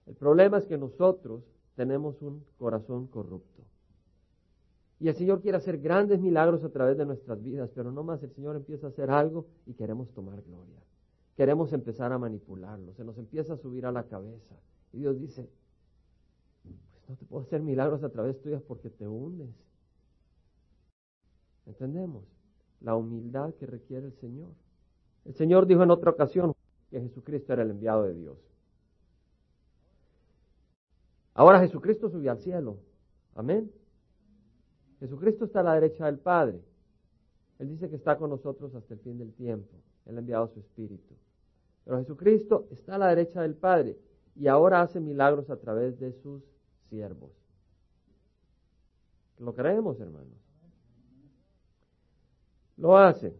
[0.08, 1.44] El problema es que nosotros
[1.76, 3.62] tenemos un corazón corrupto.
[5.00, 8.22] Y el Señor quiere hacer grandes milagros a través de nuestras vidas, pero no más
[8.22, 10.76] el Señor empieza a hacer algo y queremos tomar gloria.
[11.36, 14.54] Queremos empezar a manipularlo, se nos empieza a subir a la cabeza.
[14.92, 15.48] Y Dios dice,
[16.62, 19.48] pues no te puedo hacer milagros a través tuyas porque te hundes.
[21.64, 22.24] ¿Entendemos?
[22.82, 24.50] La humildad que requiere el Señor.
[25.24, 26.52] El Señor dijo en otra ocasión
[26.90, 28.36] que Jesucristo era el enviado de Dios.
[31.32, 32.76] Ahora Jesucristo subió al cielo.
[33.34, 33.70] Amén.
[35.00, 36.60] Jesucristo está a la derecha del Padre.
[37.58, 39.74] Él dice que está con nosotros hasta el fin del tiempo.
[40.06, 41.14] Él ha enviado su Espíritu.
[41.84, 43.98] Pero Jesucristo está a la derecha del Padre
[44.36, 46.42] y ahora hace milagros a través de sus
[46.88, 47.30] siervos.
[49.38, 50.36] ¿Lo creemos, hermanos?
[52.76, 53.34] Lo hace.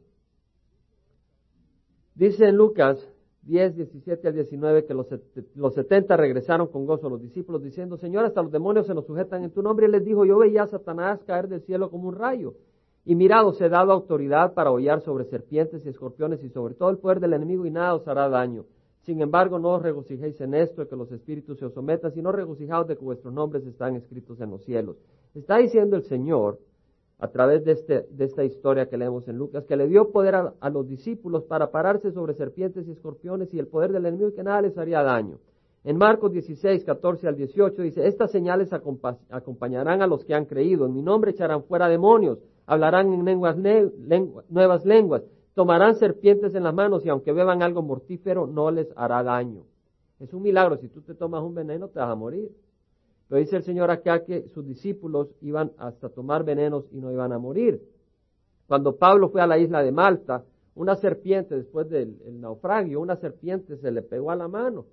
[2.14, 3.06] Dice en Lucas
[3.42, 5.06] 10, 17 al 19 que los,
[5.54, 9.06] los 70 regresaron con gozo a los discípulos diciendo, Señor, hasta los demonios se nos
[9.06, 9.86] sujetan en tu nombre.
[9.86, 12.54] Y les dijo, yo veía a Satanás caer del cielo como un rayo.
[13.04, 16.90] Y mirad, os he dado autoridad para hollar sobre serpientes y escorpiones y sobre todo
[16.90, 18.66] el poder del enemigo y nada os hará daño.
[19.02, 22.86] Sin embargo, no os regocijéis en esto que los espíritus se os sometan, sino regocijaos
[22.86, 24.98] de que vuestros nombres están escritos en los cielos.
[25.34, 26.58] Está diciendo el Señor
[27.20, 30.34] a través de, este, de esta historia que leemos en Lucas, que le dio poder
[30.34, 34.34] a, los discípulos para pararse sobre serpientes y escorpiones y el poder del enemigo y
[34.34, 35.38] que nada les haría daño.
[35.84, 40.86] En Marcos 16, 14 al 18 dice, estas señales acompañarán a los que han creído,
[40.86, 43.56] en mi nombre echarán fuera demonios, hablarán en lenguas,
[44.48, 45.22] nuevas lenguas,
[45.54, 49.64] tomarán serpientes en las manos y aunque beban algo mortífero no les hará daño.
[50.18, 52.50] Es un milagro, si tú te tomas un veneno te vas a morir.
[53.30, 57.32] Pero dice el Señor acá que sus discípulos iban hasta tomar venenos y no iban
[57.32, 57.80] a morir.
[58.66, 63.76] Cuando Pablo fue a la isla de Malta, una serpiente, después del naufragio, una serpiente
[63.76, 64.84] se le pegó a la mano.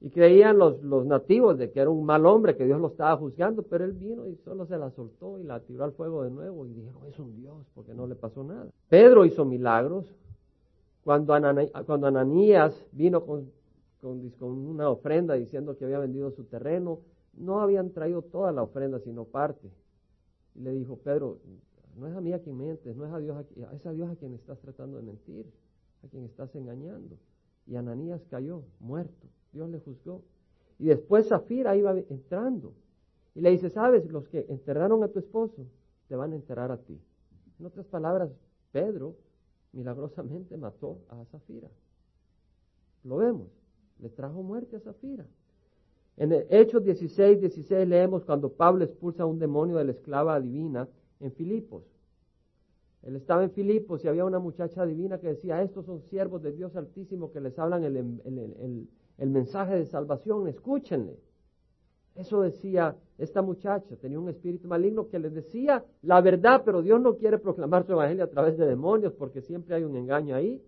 [0.00, 3.62] Y creían los, nativos de que era un mal hombre, que Dios lo estaba juzgando,
[3.62, 6.66] pero él vino y solo se la soltó y la tiró al fuego de nuevo
[6.66, 8.66] y dijeron, es un Dios, porque no le pasó nada.
[8.88, 10.04] Pedro hizo milagros.
[11.04, 11.32] Cuando,
[11.86, 13.50] cuando Ananías vino con
[14.00, 17.00] con, una ofrenda diciendo que había vendido su terreno.
[17.34, 19.70] No habían traído toda la ofrenda, sino parte.
[20.54, 21.38] Y le dijo, Pedro,
[21.96, 24.10] no es a mí a quien mentes, no es a Dios a, es a Dios
[24.10, 25.46] a quien estás tratando de mentir,
[26.02, 27.16] a quien estás engañando.
[27.66, 29.26] Y Ananías cayó, muerto.
[29.52, 30.22] Dios le juzgó.
[30.78, 32.72] Y después Zafira iba entrando.
[33.34, 35.66] Y le dice, sabes, los que enterraron a tu esposo,
[36.08, 36.98] te van a enterrar a ti.
[37.60, 38.30] En otras palabras,
[38.72, 39.14] Pedro
[39.72, 41.68] milagrosamente mató a Zafira.
[43.04, 43.57] Lo vemos
[44.00, 45.26] le trajo muerte a Zafira.
[46.16, 50.40] En el Hechos 16, 16 leemos cuando Pablo expulsa a un demonio de la esclava
[50.40, 50.88] divina
[51.20, 51.84] en Filipos.
[53.02, 56.52] Él estaba en Filipos y había una muchacha divina que decía, estos son siervos de
[56.52, 61.18] Dios Altísimo que les hablan el, el mensaje de salvación, escúchenle.
[62.18, 67.00] Eso decía esta muchacha, tenía un espíritu maligno que les decía la verdad, pero Dios
[67.00, 70.60] no quiere proclamar su evangelio a través de demonios porque siempre hay un engaño ahí.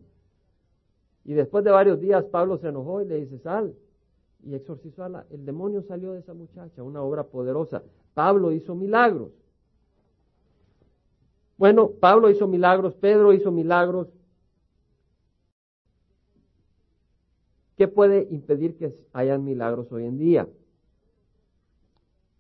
[1.25, 3.75] Y después de varios días Pablo se enojó y le dice, sal.
[4.43, 5.27] Y exorcizó a la...
[5.31, 7.83] El demonio salió de esa muchacha, una obra poderosa.
[8.15, 9.31] Pablo hizo milagros.
[11.59, 14.09] Bueno, Pablo hizo milagros, Pedro hizo milagros.
[17.77, 20.49] ¿Qué puede impedir que hayan milagros hoy en día?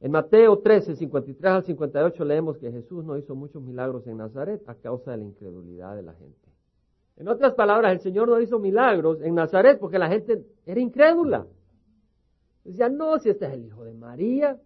[0.01, 4.62] En Mateo 13, 53 al 58 leemos que Jesús no hizo muchos milagros en Nazaret
[4.66, 6.50] a causa de la incredulidad de la gente.
[7.16, 11.46] En otras palabras, el Señor no hizo milagros en Nazaret porque la gente era incrédula.
[12.64, 14.59] Decía, no, si este es el hijo de María,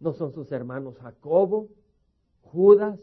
[0.00, 1.68] no son sus hermanos Jacobo,
[2.42, 2.98] Judas,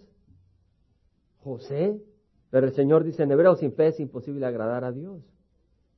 [1.44, 2.02] José.
[2.50, 5.22] Pero el Señor dice en hebreo, sin fe es imposible agradar a Dios.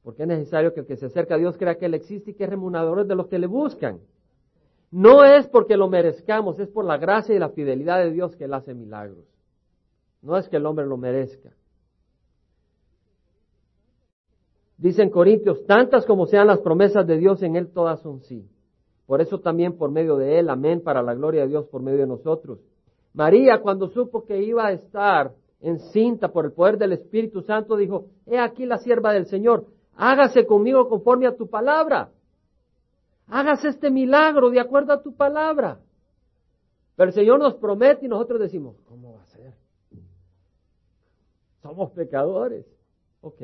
[0.04, 2.34] Porque es necesario que el que se acerca a Dios crea que Él existe y
[2.34, 4.00] que es remunerador de los que le buscan.
[4.91, 8.45] No es porque lo merezcamos, es por la gracia y la fidelidad de Dios que
[8.45, 9.26] Él hace milagros.
[10.22, 11.52] No es que el hombre lo merezca.
[14.80, 18.50] Dicen Corintios, tantas como sean las promesas de Dios, en Él todas son sí.
[19.06, 22.00] Por eso también por medio de Él, amén, para la gloria de Dios por medio
[22.00, 22.60] de nosotros.
[23.13, 28.06] María, cuando supo que iba a estar encinta por el poder del Espíritu Santo, dijo,
[28.26, 29.65] he aquí la sierva del Señor,
[29.98, 32.12] hágase conmigo conforme a tu palabra.
[33.28, 35.80] Hágase este milagro de acuerdo a tu palabra.
[36.96, 39.54] Pero el Señor nos promete y nosotros decimos, ¿cómo va a ser?
[41.62, 42.65] Somos pecadores.
[43.22, 43.42] Ok,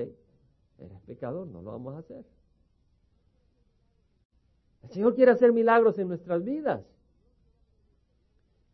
[0.80, 2.24] eres pecador, no lo vamos a hacer.
[4.84, 6.86] El Señor quiere hacer milagros en nuestras vidas.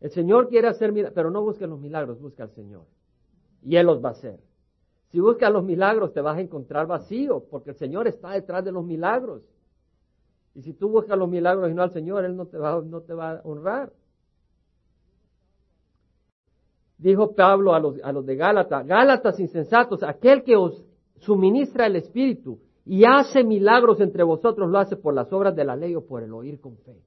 [0.00, 2.84] El Señor quiere hacer milagros, pero no busques los milagros, busca al Señor
[3.62, 4.40] y Él los va a hacer.
[5.10, 8.72] Si buscas los milagros te vas a encontrar vacío, porque el Señor está detrás de
[8.72, 9.42] los milagros.
[10.54, 13.00] Y si tú buscas los milagros y no al Señor, Él no te va, no
[13.02, 13.92] te va a honrar.
[16.98, 20.84] Dijo Pablo a los, a los de Gálatas, Gálatas insensatos, aquel que os
[21.22, 25.76] suministra el Espíritu y hace milagros entre vosotros, lo hace por las obras de la
[25.76, 27.00] ley o por el oír con fe.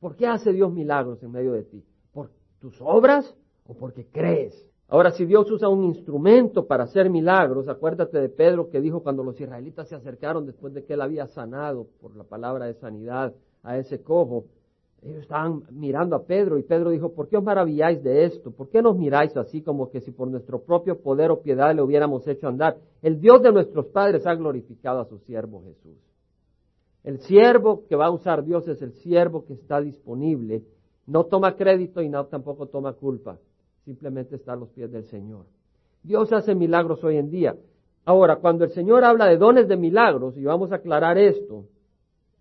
[0.00, 1.84] ¿Por qué hace Dios milagros en medio de ti?
[2.12, 3.34] ¿Por tus obras
[3.66, 4.66] o porque crees?
[4.88, 9.24] Ahora, si Dios usa un instrumento para hacer milagros, acuérdate de Pedro que dijo cuando
[9.24, 13.34] los israelitas se acercaron después de que él había sanado por la palabra de sanidad
[13.62, 14.44] a ese cojo,
[15.02, 18.50] ellos estaban mirando a Pedro y Pedro dijo, ¿por qué os maravilláis de esto?
[18.50, 21.82] ¿Por qué nos miráis así como que si por nuestro propio poder o piedad le
[21.82, 22.76] hubiéramos hecho andar?
[23.02, 25.98] El Dios de nuestros padres ha glorificado a su siervo Jesús.
[27.04, 30.64] El siervo que va a usar Dios es el siervo que está disponible,
[31.06, 33.38] no toma crédito y no tampoco toma culpa
[33.86, 35.46] simplemente está a los pies del Señor.
[36.02, 37.56] Dios hace milagros hoy en día.
[38.04, 41.64] Ahora, cuando el Señor habla de dones de milagros, y vamos a aclarar esto,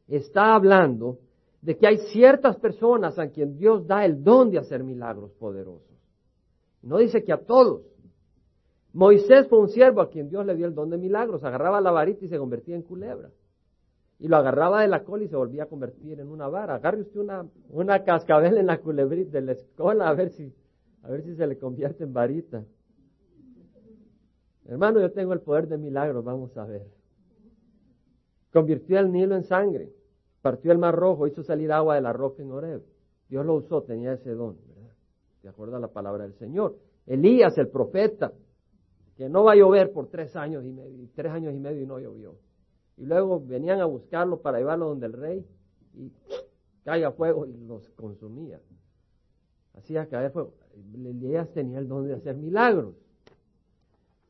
[0.07, 1.19] está hablando
[1.65, 5.97] de que hay ciertas personas a quien Dios da el don de hacer milagros poderosos.
[6.83, 7.81] No dice que a todos.
[8.93, 11.43] Moisés fue un siervo a quien Dios le dio el don de milagros.
[11.43, 13.31] Agarraba la varita y se convertía en culebra.
[14.19, 16.75] Y lo agarraba de la cola y se volvía a convertir en una vara.
[16.75, 20.53] Agarre usted una, una cascabel en la culebrita de la escuela a ver si
[21.01, 22.63] a ver si se le convierte en varita.
[24.65, 26.85] Hermano, yo tengo el poder de milagros, vamos a ver.
[28.53, 29.91] Convirtió el Nilo en sangre,
[30.45, 32.83] partió el mar rojo, hizo salir agua de la roca en Oreb.
[33.27, 34.91] Dios lo usó, tenía ese don, ¿verdad?
[35.41, 36.77] De acuerdo a la palabra del Señor.
[37.07, 38.31] Elías, el profeta,
[39.17, 41.87] que no va a llover por tres años y medio, tres años y medio y
[41.87, 42.35] no llovió.
[42.95, 45.47] Y luego venían a buscarlo para llevarlo donde el rey
[45.95, 46.11] y
[46.83, 48.61] caiga fuego y los consumía.
[49.73, 50.53] Hacía caer fuego.
[50.93, 52.93] Elías tenía el don de hacer milagros.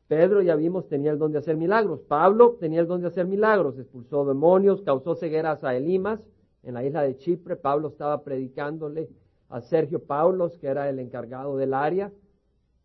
[0.08, 2.00] Pedro, ya vimos, tenía el don de hacer milagros.
[2.02, 3.78] Pablo tenía el don de hacer milagros.
[3.78, 6.20] Expulsó demonios, causó cegueras a Elimas
[6.62, 7.56] en la isla de Chipre.
[7.56, 9.08] Pablo estaba predicándole
[9.48, 12.12] a Sergio Paulos, que era el encargado del área.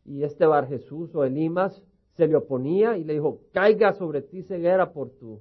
[0.05, 1.83] Y este Bar Jesús o Elimas
[2.17, 5.39] se le oponía y le dijo, caiga sobre ti ceguera por tu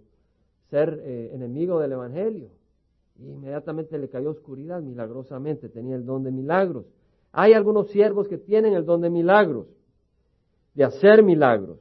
[0.69, 2.51] ser eh, enemigo del Evangelio.
[3.19, 6.87] Y inmediatamente le cayó oscuridad milagrosamente, tenía el don de milagros.
[7.33, 9.67] Hay algunos siervos que tienen el don de milagros,
[10.75, 11.79] de hacer milagros.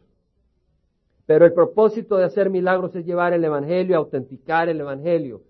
[1.25, 5.41] Pero el propósito de hacer milagros es llevar el Evangelio, autenticar el Evangelio.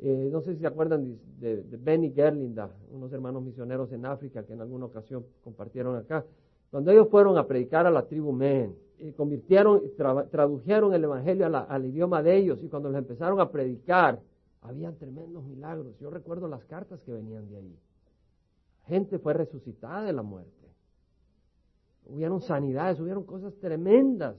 [0.00, 4.52] Eh, no sé si se acuerdan de, Benny Gerlinda, unos hermanos misioneros en África que
[4.52, 6.24] en alguna ocasión compartieron acá.
[6.70, 9.80] Cuando ellos fueron a predicar a la tribu Men, y convirtieron,
[10.30, 14.20] tradujeron el Evangelio al idioma de ellos y cuando les empezaron a predicar,
[14.60, 15.96] habían tremendos milagros.
[16.00, 17.76] Yo recuerdo las cartas que venían de ahí
[18.88, 20.50] gente fue resucitada de la muerte.
[22.08, 24.36] Hubieron sanidades, hubieron cosas tremendas.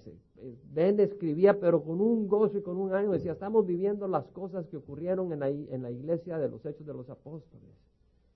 [0.73, 3.13] Ben escribía, pero con un gozo y con un ánimo.
[3.13, 6.85] Decía, estamos viviendo las cosas que ocurrieron en la, en la iglesia de los Hechos
[6.85, 7.69] de los Apóstoles.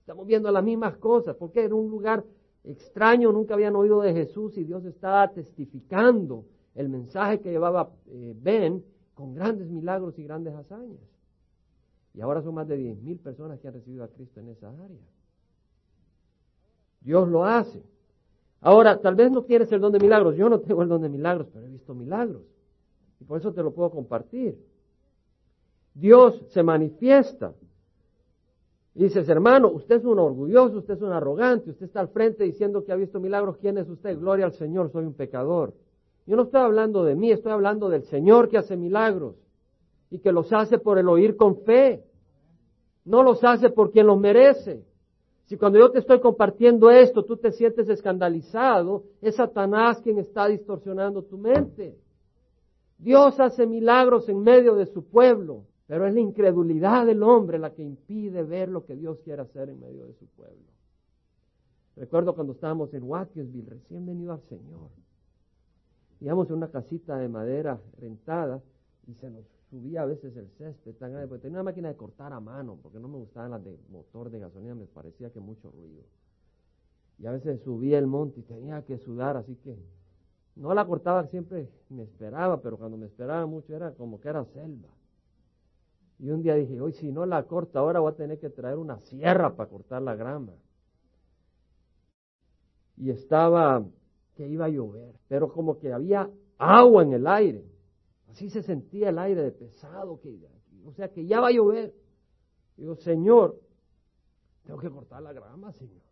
[0.00, 2.24] Estamos viendo las mismas cosas, porque era un lugar
[2.62, 8.34] extraño, nunca habían oído de Jesús y Dios estaba testificando el mensaje que llevaba eh,
[8.36, 11.00] Ben con grandes milagros y grandes hazañas.
[12.14, 15.02] Y ahora son más de 10.000 personas que han recibido a Cristo en esa área.
[17.00, 17.82] Dios lo hace.
[18.64, 20.36] Ahora, tal vez no tienes el don de milagros.
[20.36, 22.40] Yo no tengo el don de milagros, pero he visto milagros.
[23.20, 24.58] Y por eso te lo puedo compartir.
[25.92, 27.52] Dios se manifiesta.
[28.94, 32.44] Y dices, hermano, usted es un orgulloso, usted es un arrogante, usted está al frente
[32.44, 33.58] diciendo que ha visto milagros.
[33.58, 34.18] ¿Quién es usted?
[34.18, 35.74] Gloria al Señor, soy un pecador.
[36.26, 39.34] Yo no estoy hablando de mí, estoy hablando del Señor que hace milagros
[40.08, 42.02] y que los hace por el oír con fe.
[43.04, 44.86] No los hace por quien los merece.
[45.46, 50.48] Si cuando yo te estoy compartiendo esto tú te sientes escandalizado, es Satanás quien está
[50.48, 51.98] distorsionando tu mente.
[52.98, 57.74] Dios hace milagros en medio de su pueblo, pero es la incredulidad del hombre la
[57.74, 60.64] que impide ver lo que Dios quiere hacer en medio de su pueblo.
[61.96, 64.88] Recuerdo cuando estábamos en Watkinsville, recién venido al Señor.
[66.20, 68.62] Íbamos en una casita de madera rentada
[69.06, 69.44] y se nos
[69.74, 72.78] subía a veces el césped tan grande, porque tenía una máquina de cortar a mano,
[72.80, 76.04] porque no me gustaban las de motor de gasolina, me parecía que mucho ruido.
[77.18, 79.76] Y a veces subía el monte y tenía que sudar, así que
[80.54, 84.44] no la cortaba siempre, me esperaba, pero cuando me esperaba mucho era como que era
[84.44, 84.90] selva.
[86.20, 88.78] Y un día dije, hoy si no la corto ahora voy a tener que traer
[88.78, 90.52] una sierra para cortar la grama.
[92.96, 93.84] Y estaba
[94.36, 97.73] que iba a llover, pero como que había agua en el aire.
[98.34, 100.36] Así se sentía el aire de pesado que
[100.84, 101.94] o sea que ya va a llover.
[102.76, 103.62] Digo, Señor,
[104.64, 106.02] tengo que cortar la grama, Señor.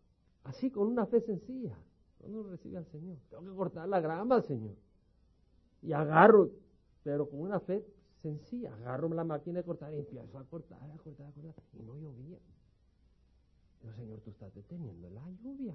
[0.44, 1.76] Así con una fe sencilla.
[2.18, 4.76] Cuando recibe al Señor, tengo que cortar la grama, Señor.
[5.82, 6.52] Y agarro,
[7.02, 7.84] pero con una fe
[8.22, 11.64] sencilla, agarro la máquina de cortar y empiezo a cortar, a cortar, a cortar.
[11.72, 12.38] Y no llovía.
[13.80, 15.74] Digo, Señor, tú estás deteniendo la lluvia.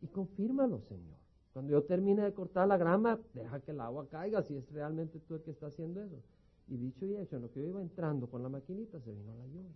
[0.00, 1.23] Y confírmalo, Señor.
[1.54, 5.20] Cuando yo termine de cortar la grama, deja que el agua caiga si es realmente
[5.20, 6.20] tú el que está haciendo eso.
[6.66, 9.36] Y dicho y hecho, en lo que yo iba entrando con la maquinita, se vino
[9.36, 9.70] la lluvia.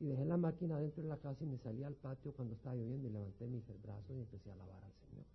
[0.00, 2.74] Y dejé la máquina dentro de la casa y me salí al patio cuando estaba
[2.74, 5.26] lloviendo y levanté mis brazos y empecé a alabar al Señor.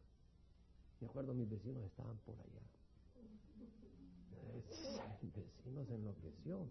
[1.00, 2.64] Me acuerdo, mis vecinos estaban por allá.
[5.22, 6.68] El vecino se enloqueció.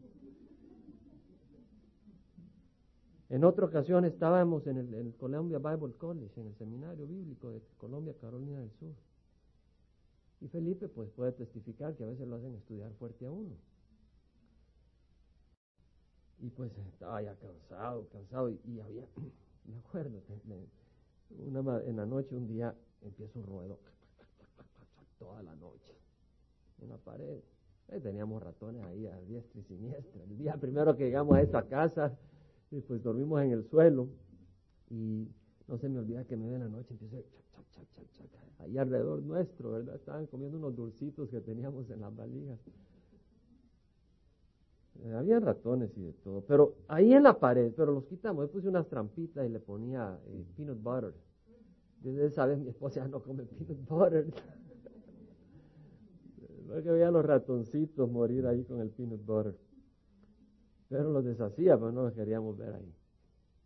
[3.32, 8.12] En otra ocasión estábamos en el, Columbia Bible College, en el seminario bíblico de Colombia,
[8.20, 8.92] Carolina del Sur.
[10.42, 13.56] Y Felipe pues puede testificar que a veces lo hacen estudiar fuerte a uno.
[16.40, 19.06] Y pues estaba ya cansado, cansado, y, había,
[19.64, 20.20] me acuerdo,
[21.86, 23.78] en la noche un día empieza un ruedo,
[25.18, 25.96] toda la noche,
[26.82, 27.40] en la pared.
[28.02, 30.22] Teníamos ratones ahí a diestra y siniestra.
[30.22, 32.14] El día primero que llegamos a esa casa,
[32.72, 34.08] y pues dormimos en el suelo
[34.90, 35.28] y
[35.68, 37.18] no se me olvida que medio de la noche empieza
[38.58, 39.96] ahí alrededor nuestro, ¿verdad?
[39.96, 42.58] Estaban comiendo unos dulcitos que teníamos en las valijas.
[45.00, 48.46] Eh, había ratones y de todo, pero ahí en la pared, pero los quitamos.
[48.46, 51.12] Yo puse unas trampitas y le ponía eh, peanut butter.
[52.00, 54.26] Desde esa vez mi esposa ya no come peanut butter.
[56.82, 59.54] que veía los ratoncitos morir ahí con el peanut butter.
[60.92, 62.94] Pero los deshacía, pero no los queríamos ver ahí.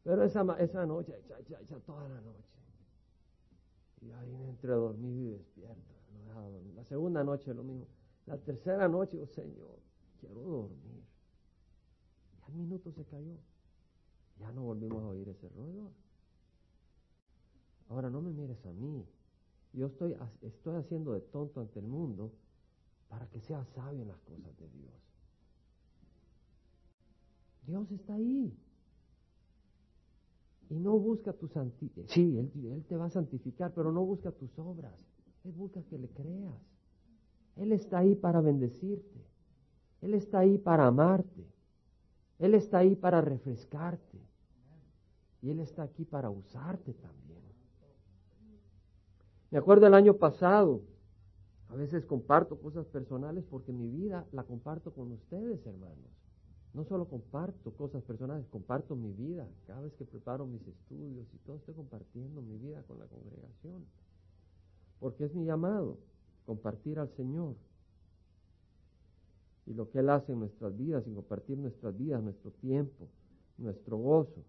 [0.04, 2.54] Pero esa, esa noche, echa, echa, toda la noche.
[4.00, 5.96] Y ahí entre dormido y despierto.
[6.76, 7.88] La segunda noche lo mismo.
[8.26, 9.76] La tercera noche, oh Señor,
[10.20, 11.02] quiero dormir.
[12.38, 13.38] Y al minuto se cayó.
[14.38, 15.90] Ya no volvimos a oír ese ruido.
[17.88, 19.04] Ahora no me mires a mí.
[19.72, 22.30] Yo estoy, estoy haciendo de tonto ante el mundo
[23.08, 24.94] para que sea sabio en las cosas de Dios.
[27.66, 28.56] Dios está ahí.
[30.68, 32.50] Y no busca tu santificación.
[32.52, 34.94] Sí, él, te va a santificar, pero no busca tus obras.
[35.44, 36.60] Él busca que le creas.
[37.56, 39.24] Él está ahí para bendecirte.
[40.00, 41.46] Él está ahí para amarte.
[42.38, 44.18] Él está ahí para refrescarte.
[45.42, 47.42] Y Él está aquí para usarte también.
[49.50, 50.82] Me acuerdo el año pasado,
[51.68, 56.25] a veces comparto cosas personales porque mi vida la comparto con ustedes, hermanos.
[56.76, 59.48] No solo comparto cosas personales, comparto mi vida.
[59.66, 63.86] Cada vez que preparo mis estudios y todo, estoy compartiendo mi vida con la congregación.
[65.00, 65.96] Porque es mi llamado,
[66.44, 67.54] compartir al Señor.
[69.64, 73.08] Y lo que Él hace en nuestras vidas, y compartir nuestras vidas, nuestro tiempo,
[73.56, 74.44] nuestro gozo.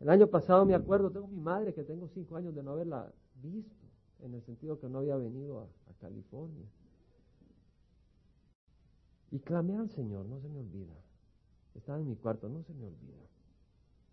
[0.00, 3.12] El año pasado me acuerdo, tengo mi madre que tengo cinco años de no haberla
[3.40, 3.86] visto,
[4.24, 6.66] en el sentido que no había venido a, a California.
[9.30, 11.03] Y clamé al Señor, no se me olvida.
[11.74, 13.26] Estaba en mi cuarto, no se me olvida.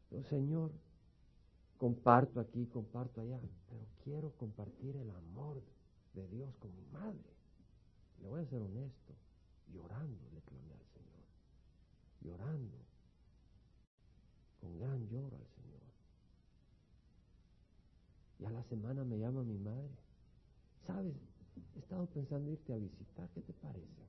[0.10, 0.72] Yo, Señor,
[1.78, 3.40] comparto aquí, comparto allá,
[3.70, 5.62] pero quiero compartir el amor
[6.14, 7.32] de Dios con mi madre.
[8.22, 9.14] Le voy a ser honesto,
[9.74, 11.26] llorando le clamé al Señor,
[12.22, 12.78] llorando,
[14.60, 15.82] con gran lloro al Señor.
[18.40, 19.96] Y a la semana me llama mi madre,
[20.86, 21.16] ¿sabes?
[21.76, 24.02] He estado pensando irte a visitar, ¿qué te parece?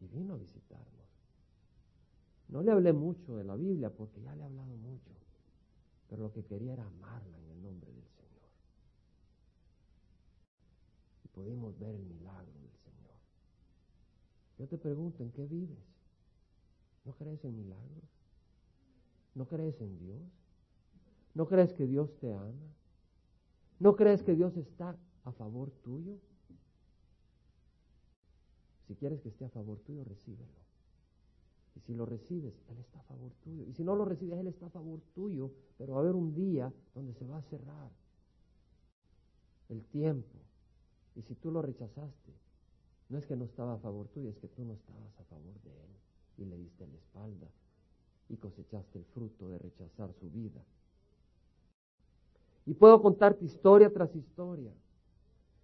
[0.00, 1.07] y vino a visitarnos.
[2.48, 5.12] No le hablé mucho de la Biblia porque ya le he hablado mucho,
[6.08, 8.48] pero lo que quería era amarla en el nombre del Señor.
[11.24, 13.18] Y pudimos ver el milagro del Señor.
[14.58, 15.78] Yo te pregunto, ¿en qué vives?
[17.04, 18.04] ¿No crees en milagros?
[19.34, 20.22] ¿No crees en Dios?
[21.34, 22.74] ¿No crees que Dios te ama?
[23.78, 26.18] ¿No crees que Dios está a favor tuyo?
[28.86, 30.67] Si quieres que esté a favor tuyo, recíbelo.
[31.78, 33.64] Y si lo recibes, Él está a favor tuyo.
[33.64, 35.52] Y si no lo recibes, Él está a favor tuyo.
[35.76, 37.90] Pero va a haber un día donde se va a cerrar
[39.68, 40.38] el tiempo.
[41.14, 42.32] Y si tú lo rechazaste,
[43.08, 45.54] no es que no estaba a favor tuyo, es que tú no estabas a favor
[45.62, 45.90] de Él.
[46.38, 47.48] Y le diste la espalda
[48.28, 50.60] y cosechaste el fruto de rechazar su vida.
[52.66, 54.72] Y puedo contarte historia tras historia.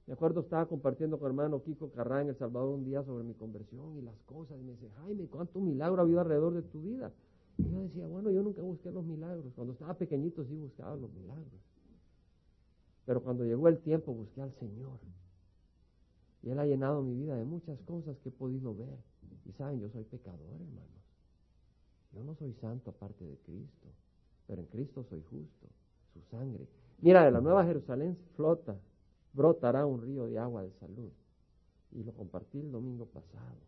[0.06, 3.32] Me acuerdo, estaba compartiendo con hermano Kiko Carrá en El Salvador un día sobre mi
[3.34, 4.58] conversión y las cosas.
[4.60, 7.10] Y me dice, Jaime, ¿cuánto milagro ha habido alrededor de tu vida?
[7.56, 9.52] Y yo decía, bueno, yo nunca busqué los milagros.
[9.54, 11.60] Cuando estaba pequeñito sí buscaba los milagros.
[13.06, 14.98] Pero cuando llegó el tiempo busqué al Señor.
[16.42, 18.98] Y Él ha llenado mi vida de muchas cosas que he podido ver.
[19.46, 20.90] Y saben, yo soy pecador, hermanos.
[22.12, 23.88] Yo no soy santo aparte de Cristo.
[24.46, 25.66] Pero en Cristo soy justo.
[26.12, 26.66] Su sangre.
[27.00, 28.76] Mira, de la Nueva Jerusalén flota
[29.34, 31.10] brotará un río de agua de salud.
[31.92, 33.58] Y lo compartí el domingo pasado.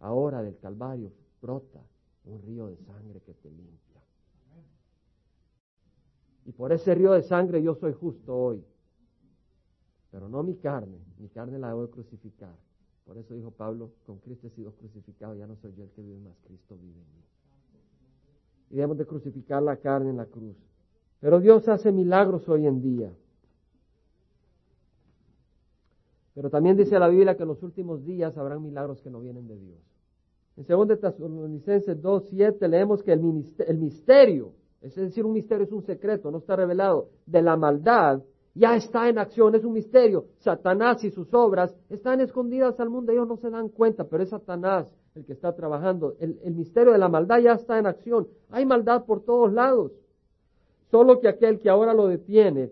[0.00, 1.12] Ahora del Calvario
[1.42, 1.80] brota
[2.24, 4.02] un río de sangre que te limpia.
[6.46, 8.64] Y por ese río de sangre yo soy justo hoy.
[10.10, 12.54] Pero no mi carne, mi carne la debo crucificar.
[13.04, 16.02] Por eso dijo Pablo, con Cristo he sido crucificado, ya no soy yo el que
[16.02, 17.24] vive más, Cristo vive en mí.
[18.70, 20.56] Y debemos de crucificar la carne en la cruz.
[21.20, 23.12] Pero Dios hace milagros hoy en día.
[26.34, 29.46] Pero también dice la Biblia que en los últimos días habrán milagros que no vienen
[29.46, 29.78] de Dios.
[30.56, 35.72] En 2 Tesalonicenses 2, 7 leemos que el, el misterio, es decir, un misterio es
[35.72, 38.20] un secreto, no está revelado, de la maldad,
[38.54, 40.26] ya está en acción, es un misterio.
[40.38, 44.30] Satanás y sus obras están escondidas al mundo, ellos no se dan cuenta, pero es
[44.30, 46.16] Satanás el que está trabajando.
[46.18, 48.26] El, el misterio de la maldad ya está en acción.
[48.50, 49.92] Hay maldad por todos lados.
[50.90, 52.70] Solo que aquel que ahora lo detiene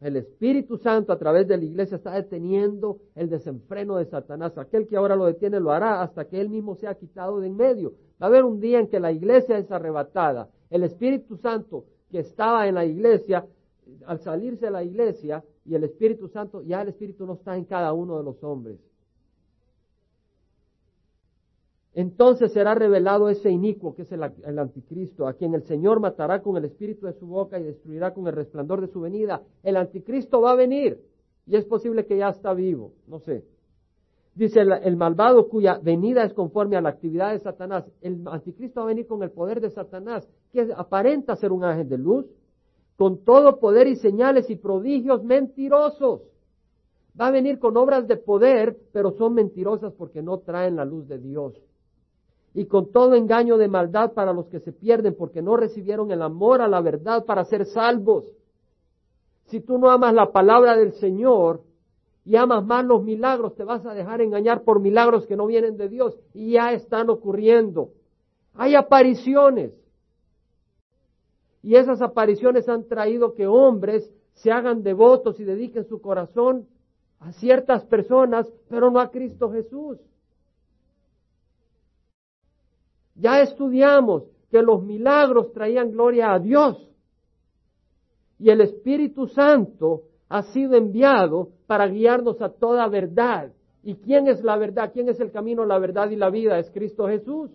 [0.00, 4.56] el Espíritu Santo a través de la iglesia está deteniendo el desenfreno de Satanás.
[4.56, 7.56] Aquel que ahora lo detiene lo hará hasta que él mismo sea quitado de en
[7.56, 7.92] medio.
[8.20, 10.48] Va a haber un día en que la iglesia es arrebatada.
[10.70, 13.46] El Espíritu Santo que estaba en la iglesia,
[14.06, 17.64] al salirse de la iglesia y el Espíritu Santo, ya el Espíritu no está en
[17.64, 18.78] cada uno de los hombres.
[21.92, 24.22] Entonces será revelado ese inicuo que es el,
[24.58, 28.28] anticristo, a quien el Señor matará con el espíritu de su boca y destruirá con
[28.28, 29.42] el resplandor de su venida.
[29.64, 31.00] El anticristo va a venir
[31.46, 33.44] y es posible que ya está vivo, no sé.
[34.36, 37.84] Dice el, el malvado cuya venida es conforme a la actividad de Satanás.
[38.00, 41.88] El anticristo va a venir con el poder de Satanás, que aparenta ser un ángel
[41.88, 42.26] de luz,
[42.96, 46.20] con todo poder y señales y prodigios mentirosos.
[47.20, 51.08] Va a venir con obras de poder, pero son mentirosas porque no traen la luz
[51.08, 51.60] de Dios
[52.54, 56.22] y con todo engaño de maldad para los que se pierden porque no recibieron el
[56.22, 58.24] amor a la verdad para ser salvos.
[59.46, 61.62] Si tú no amas la palabra del Señor
[62.24, 65.76] y amas más los milagros, te vas a dejar engañar por milagros que no vienen
[65.76, 67.90] de Dios y ya están ocurriendo.
[68.54, 69.72] Hay apariciones.
[71.62, 76.66] Y esas apariciones han traído que hombres se hagan devotos y dediquen su corazón
[77.20, 79.98] a ciertas personas, pero no a Cristo Jesús.
[83.20, 86.90] Ya estudiamos que los milagros traían gloria a Dios.
[88.38, 93.52] Y el Espíritu Santo ha sido enviado para guiarnos a toda verdad.
[93.82, 94.90] ¿Y quién es la verdad?
[94.92, 96.58] ¿Quién es el camino, la verdad y la vida?
[96.58, 97.50] Es Cristo Jesús.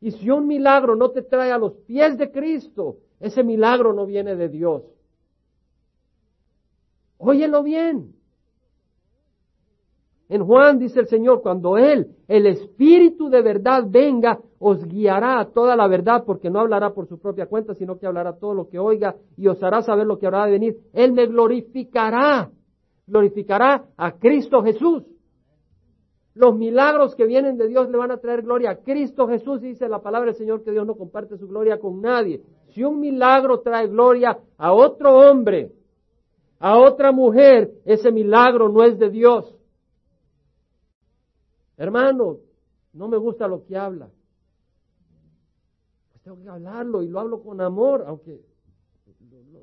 [0.00, 4.06] Y si un milagro no te trae a los pies de Cristo, ese milagro no
[4.06, 4.82] viene de Dios.
[7.18, 8.14] Óyelo bien.
[10.28, 15.50] En Juan dice el Señor, cuando Él, el Espíritu de verdad, venga, os guiará a
[15.50, 18.68] toda la verdad, porque no hablará por su propia cuenta, sino que hablará todo lo
[18.68, 20.76] que oiga y os hará saber lo que habrá de venir.
[20.94, 22.50] Él me glorificará,
[23.06, 25.04] glorificará a Cristo Jesús.
[26.34, 29.88] Los milagros que vienen de Dios le van a traer gloria a Cristo Jesús, dice
[29.88, 32.40] la palabra del Señor que Dios no comparte su gloria con nadie.
[32.70, 35.70] Si un milagro trae gloria a otro hombre,
[36.58, 39.54] a otra mujer, ese milagro no es de Dios.
[41.76, 42.38] Hermano,
[42.92, 44.08] no me gusta lo que habla.
[46.12, 48.40] Pues tengo que hablarlo y lo hablo con amor, aunque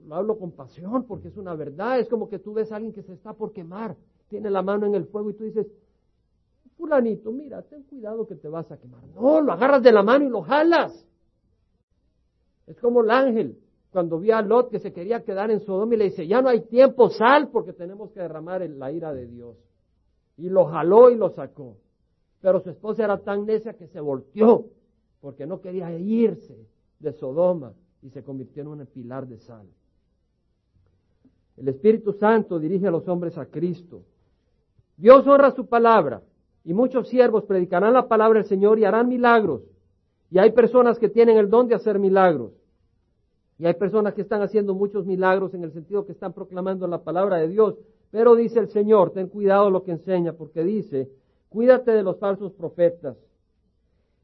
[0.05, 1.99] lo, hablo con pasión porque es una verdad.
[1.99, 3.95] Es como que tú ves a alguien que se está por quemar,
[4.28, 5.68] tiene la mano en el fuego y tú dices,
[6.78, 9.03] fulanito, mira, ten cuidado que te vas a quemar.
[9.16, 11.07] No, lo agarras de la mano y lo jalas.
[12.68, 13.57] Es como el ángel,
[13.91, 16.49] cuando vio a Lot que se quería quedar en Sodoma y le dice, ya no
[16.49, 19.57] hay tiempo, sal porque tenemos que derramar la ira de Dios.
[20.38, 21.76] Y lo jaló y lo sacó.
[22.41, 24.65] Pero su esposa era tan necia que se volteó
[25.21, 26.57] porque no quería irse
[26.99, 29.67] de Sodoma y se convirtió en un pilar de sal.
[31.57, 34.01] El Espíritu Santo dirige a los hombres a Cristo.
[34.97, 36.21] Dios honra su palabra
[36.63, 39.61] y muchos siervos predicarán la palabra del Señor y harán milagros.
[40.31, 42.51] Y hay personas que tienen el don de hacer milagros.
[43.59, 47.03] Y hay personas que están haciendo muchos milagros en el sentido que están proclamando la
[47.03, 47.75] palabra de Dios.
[48.09, 51.09] Pero dice el Señor, ten cuidado lo que enseña, porque dice,
[51.52, 53.16] cuídate de los falsos profetas.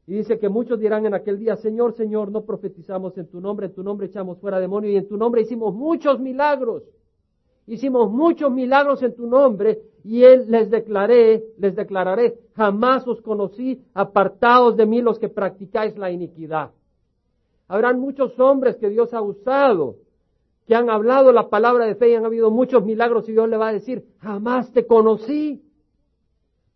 [0.08, 3.66] Y dice que muchos dirán en aquel día, Señor, Señor, no profetizamos en tu nombre,
[3.66, 6.82] en tu nombre echamos fuera demonios y en tu nombre hicimos muchos milagros
[7.68, 13.82] hicimos muchos milagros en tu nombre y él les declaré, les declararé, jamás os conocí
[13.92, 16.70] apartados de mí los que practicáis la iniquidad.
[17.68, 19.96] Habrán muchos hombres que Dios ha usado,
[20.66, 23.58] que han hablado la palabra de fe y han habido muchos milagros y Dios le
[23.58, 25.62] va a decir, jamás te conocí.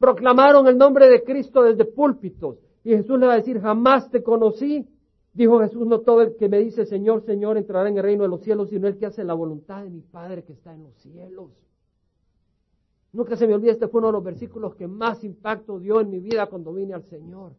[0.03, 4.21] Proclamaron el nombre de Cristo desde púlpitos y Jesús le va a decir, jamás te
[4.21, 4.85] conocí.
[5.33, 8.29] Dijo Jesús, no todo el que me dice Señor, Señor entrará en el reino de
[8.29, 10.97] los cielos, sino el que hace la voluntad de mi Padre que está en los
[10.97, 11.53] cielos.
[13.13, 16.11] Nunca se me olvida, este fue uno de los versículos que más impacto dio en
[16.11, 17.53] mi vida cuando vine al Señor.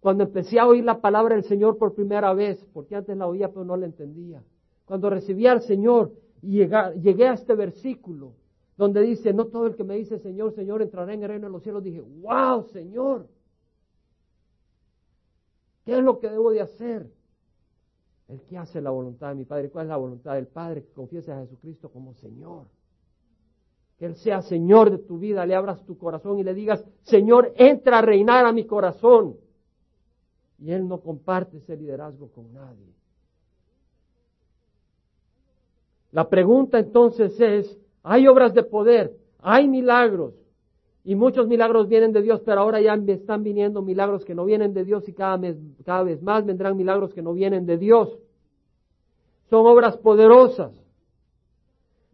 [0.00, 3.46] Cuando empecé a oír la palabra del Señor por primera vez, porque antes la oía
[3.50, 4.42] pero no la entendía.
[4.86, 6.10] Cuando recibí al Señor
[6.42, 6.66] y
[7.00, 8.32] llegué a este versículo
[8.76, 11.52] donde dice, no todo el que me dice Señor, Señor entrará en el reino de
[11.52, 13.28] los cielos, dije, wow, Señor,
[15.84, 17.10] ¿Qué es lo que debo de hacer?
[18.28, 19.70] El que hace la voluntad de mi Padre.
[19.70, 20.82] ¿Cuál es la voluntad del Padre?
[20.82, 22.66] Que confieses a Jesucristo como Señor.
[23.98, 27.52] Que Él sea Señor de tu vida, le abras tu corazón y le digas, Señor,
[27.56, 29.36] entra a reinar a mi corazón.
[30.58, 32.94] Y Él no comparte ese liderazgo con nadie.
[36.12, 39.10] La pregunta entonces es, ¿hay obras de poder?
[39.40, 40.34] ¿Hay milagros?
[41.02, 44.72] Y muchos milagros vienen de Dios, pero ahora ya están viniendo milagros que no vienen
[44.72, 45.38] de Dios y cada,
[45.84, 48.16] cada vez más vendrán milagros que no vienen de Dios.
[49.50, 50.72] Son obras poderosas.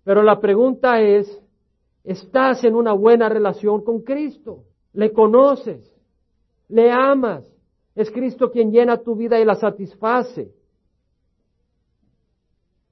[0.03, 1.41] Pero la pregunta es,
[2.03, 4.65] ¿estás en una buena relación con Cristo?
[4.93, 5.95] ¿Le conoces?
[6.69, 7.45] ¿Le amas?
[7.95, 10.53] ¿Es Cristo quien llena tu vida y la satisface?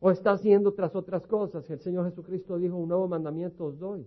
[0.01, 1.69] ¿O estás yendo tras otras cosas?
[1.71, 4.07] El Señor Jesucristo dijo, un nuevo mandamiento os doy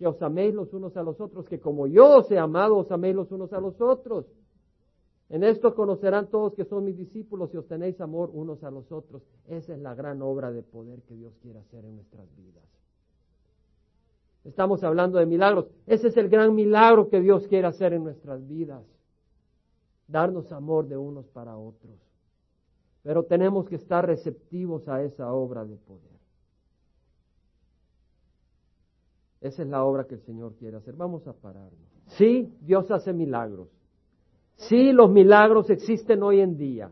[0.00, 2.90] que os améis los unos a los otros, que como yo os he amado, os
[2.90, 4.24] améis los unos a los otros.
[5.28, 8.90] En esto conocerán todos que son mis discípulos y os tenéis amor unos a los
[8.90, 9.20] otros.
[9.46, 12.64] Esa es la gran obra de poder que Dios quiere hacer en nuestras vidas.
[14.44, 15.66] Estamos hablando de milagros.
[15.86, 18.82] Ese es el gran milagro que Dios quiere hacer en nuestras vidas.
[20.08, 22.09] Darnos amor de unos para otros.
[23.02, 26.20] Pero tenemos que estar receptivos a esa obra de poder.
[29.40, 30.94] Esa es la obra que el Señor quiere hacer.
[30.94, 31.72] Vamos a pararnos.
[32.18, 33.68] Sí, Dios hace milagros.
[34.56, 36.90] Sí, los milagros existen hoy en día.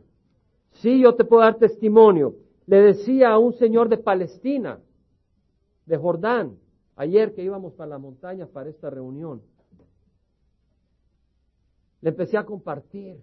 [0.80, 2.36] Sí, yo te puedo dar testimonio.
[2.66, 4.80] Le decía a un señor de Palestina,
[5.84, 6.56] de Jordán,
[6.96, 9.42] ayer que íbamos para la montaña para esta reunión.
[12.00, 13.18] Le empecé a compartir.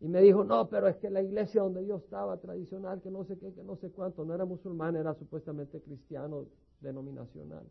[0.00, 3.24] Y me dijo, no, pero es que la iglesia donde yo estaba, tradicional, que no
[3.24, 6.46] sé qué, que no sé cuánto, no era musulmán, era supuestamente cristiano,
[6.80, 7.66] denominacional.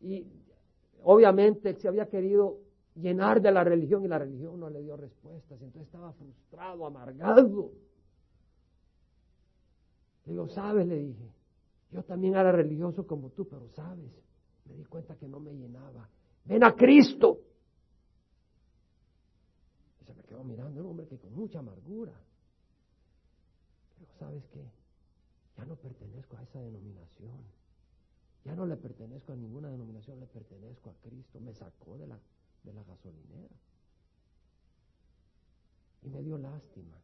[0.00, 0.26] Y
[1.02, 2.58] obviamente se había querido
[2.96, 7.70] llenar de la religión y la religión no le dio respuestas, entonces estaba frustrado, amargado.
[10.24, 11.30] Le digo, sabes, le dije,
[11.92, 14.10] yo también era religioso como tú, pero sabes,
[14.64, 16.08] me di cuenta que no me llenaba.
[16.44, 17.38] Ven a Cristo.
[20.46, 22.12] Mirando un hombre que con mucha amargura.
[23.98, 24.64] Pero sabes qué,
[25.56, 27.40] ya no pertenezco a esa denominación.
[28.44, 31.40] Ya no le pertenezco a ninguna denominación, le pertenezco a Cristo.
[31.40, 32.18] Me sacó de la,
[32.62, 33.56] de la gasolinera.
[36.02, 36.96] Y me dio lástima.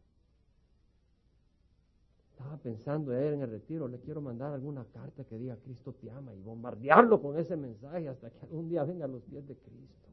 [2.31, 6.11] Estaba pensando él en el retiro, le quiero mandar alguna carta que diga Cristo te
[6.11, 9.57] ama y bombardearlo con ese mensaje hasta que algún día venga a los pies de
[9.57, 10.12] Cristo.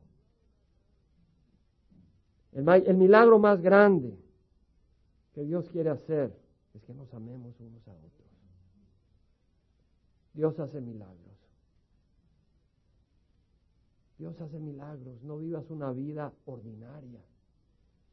[2.51, 4.17] El, el milagro más grande
[5.33, 6.35] que Dios quiere hacer
[6.73, 8.29] es que nos amemos unos a otros.
[10.33, 11.37] Dios hace milagros.
[14.17, 15.21] Dios hace milagros.
[15.23, 17.21] No vivas una vida ordinaria.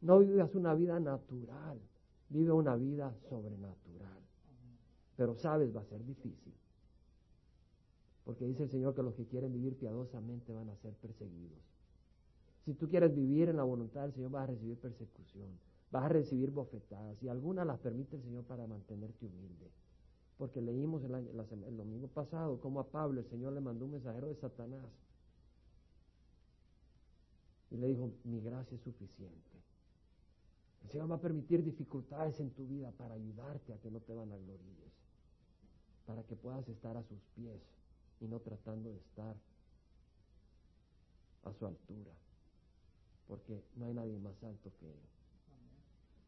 [0.01, 1.80] No vivas una vida natural.
[2.28, 4.20] Vive una vida sobrenatural.
[5.16, 6.55] Pero sabes, va a ser difícil.
[8.24, 11.76] Porque dice el Señor que los que quieren vivir piadosamente van a ser perseguidos.
[12.67, 15.49] Si tú quieres vivir en la voluntad del Señor, vas a recibir persecución,
[15.93, 19.71] vas a recibir bofetadas, y algunas las permite el Señor para mantenerte humilde.
[20.37, 24.35] Porque leímos el, domingo pasado cómo a Pablo el Señor le mandó un mensajero de
[24.35, 24.85] Satanás.
[27.71, 29.62] Y le dijo, mi gracia es suficiente.
[30.83, 34.12] El Señor va a permitir dificultades en tu vida para ayudarte a que no te
[34.12, 34.93] van a glorillas,
[36.05, 37.62] para que puedas estar a sus pies
[38.21, 39.37] y no tratando de estar
[41.45, 42.26] a su altura
[43.29, 45.01] porque no hay nadie más alto que Él.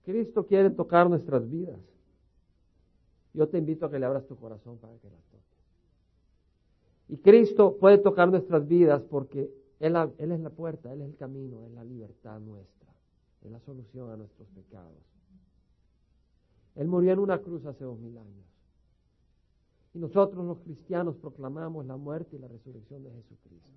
[0.05, 1.79] Cristo quiere tocar nuestras vidas.
[3.35, 5.39] Yo te invito a que le abras tu corazón para que las toques.
[7.09, 11.17] Y Cristo puede tocar nuestras vidas porque él, él es la puerta, Él es el
[11.17, 12.89] camino, es la libertad nuestra,
[13.43, 14.97] es la solución a nuestros pecados.
[16.75, 18.47] Él murió en una cruz hace dos mil años.
[19.95, 23.71] Y nosotros los cristianos proclamamos la muerte y la resurrección de Jesucristo.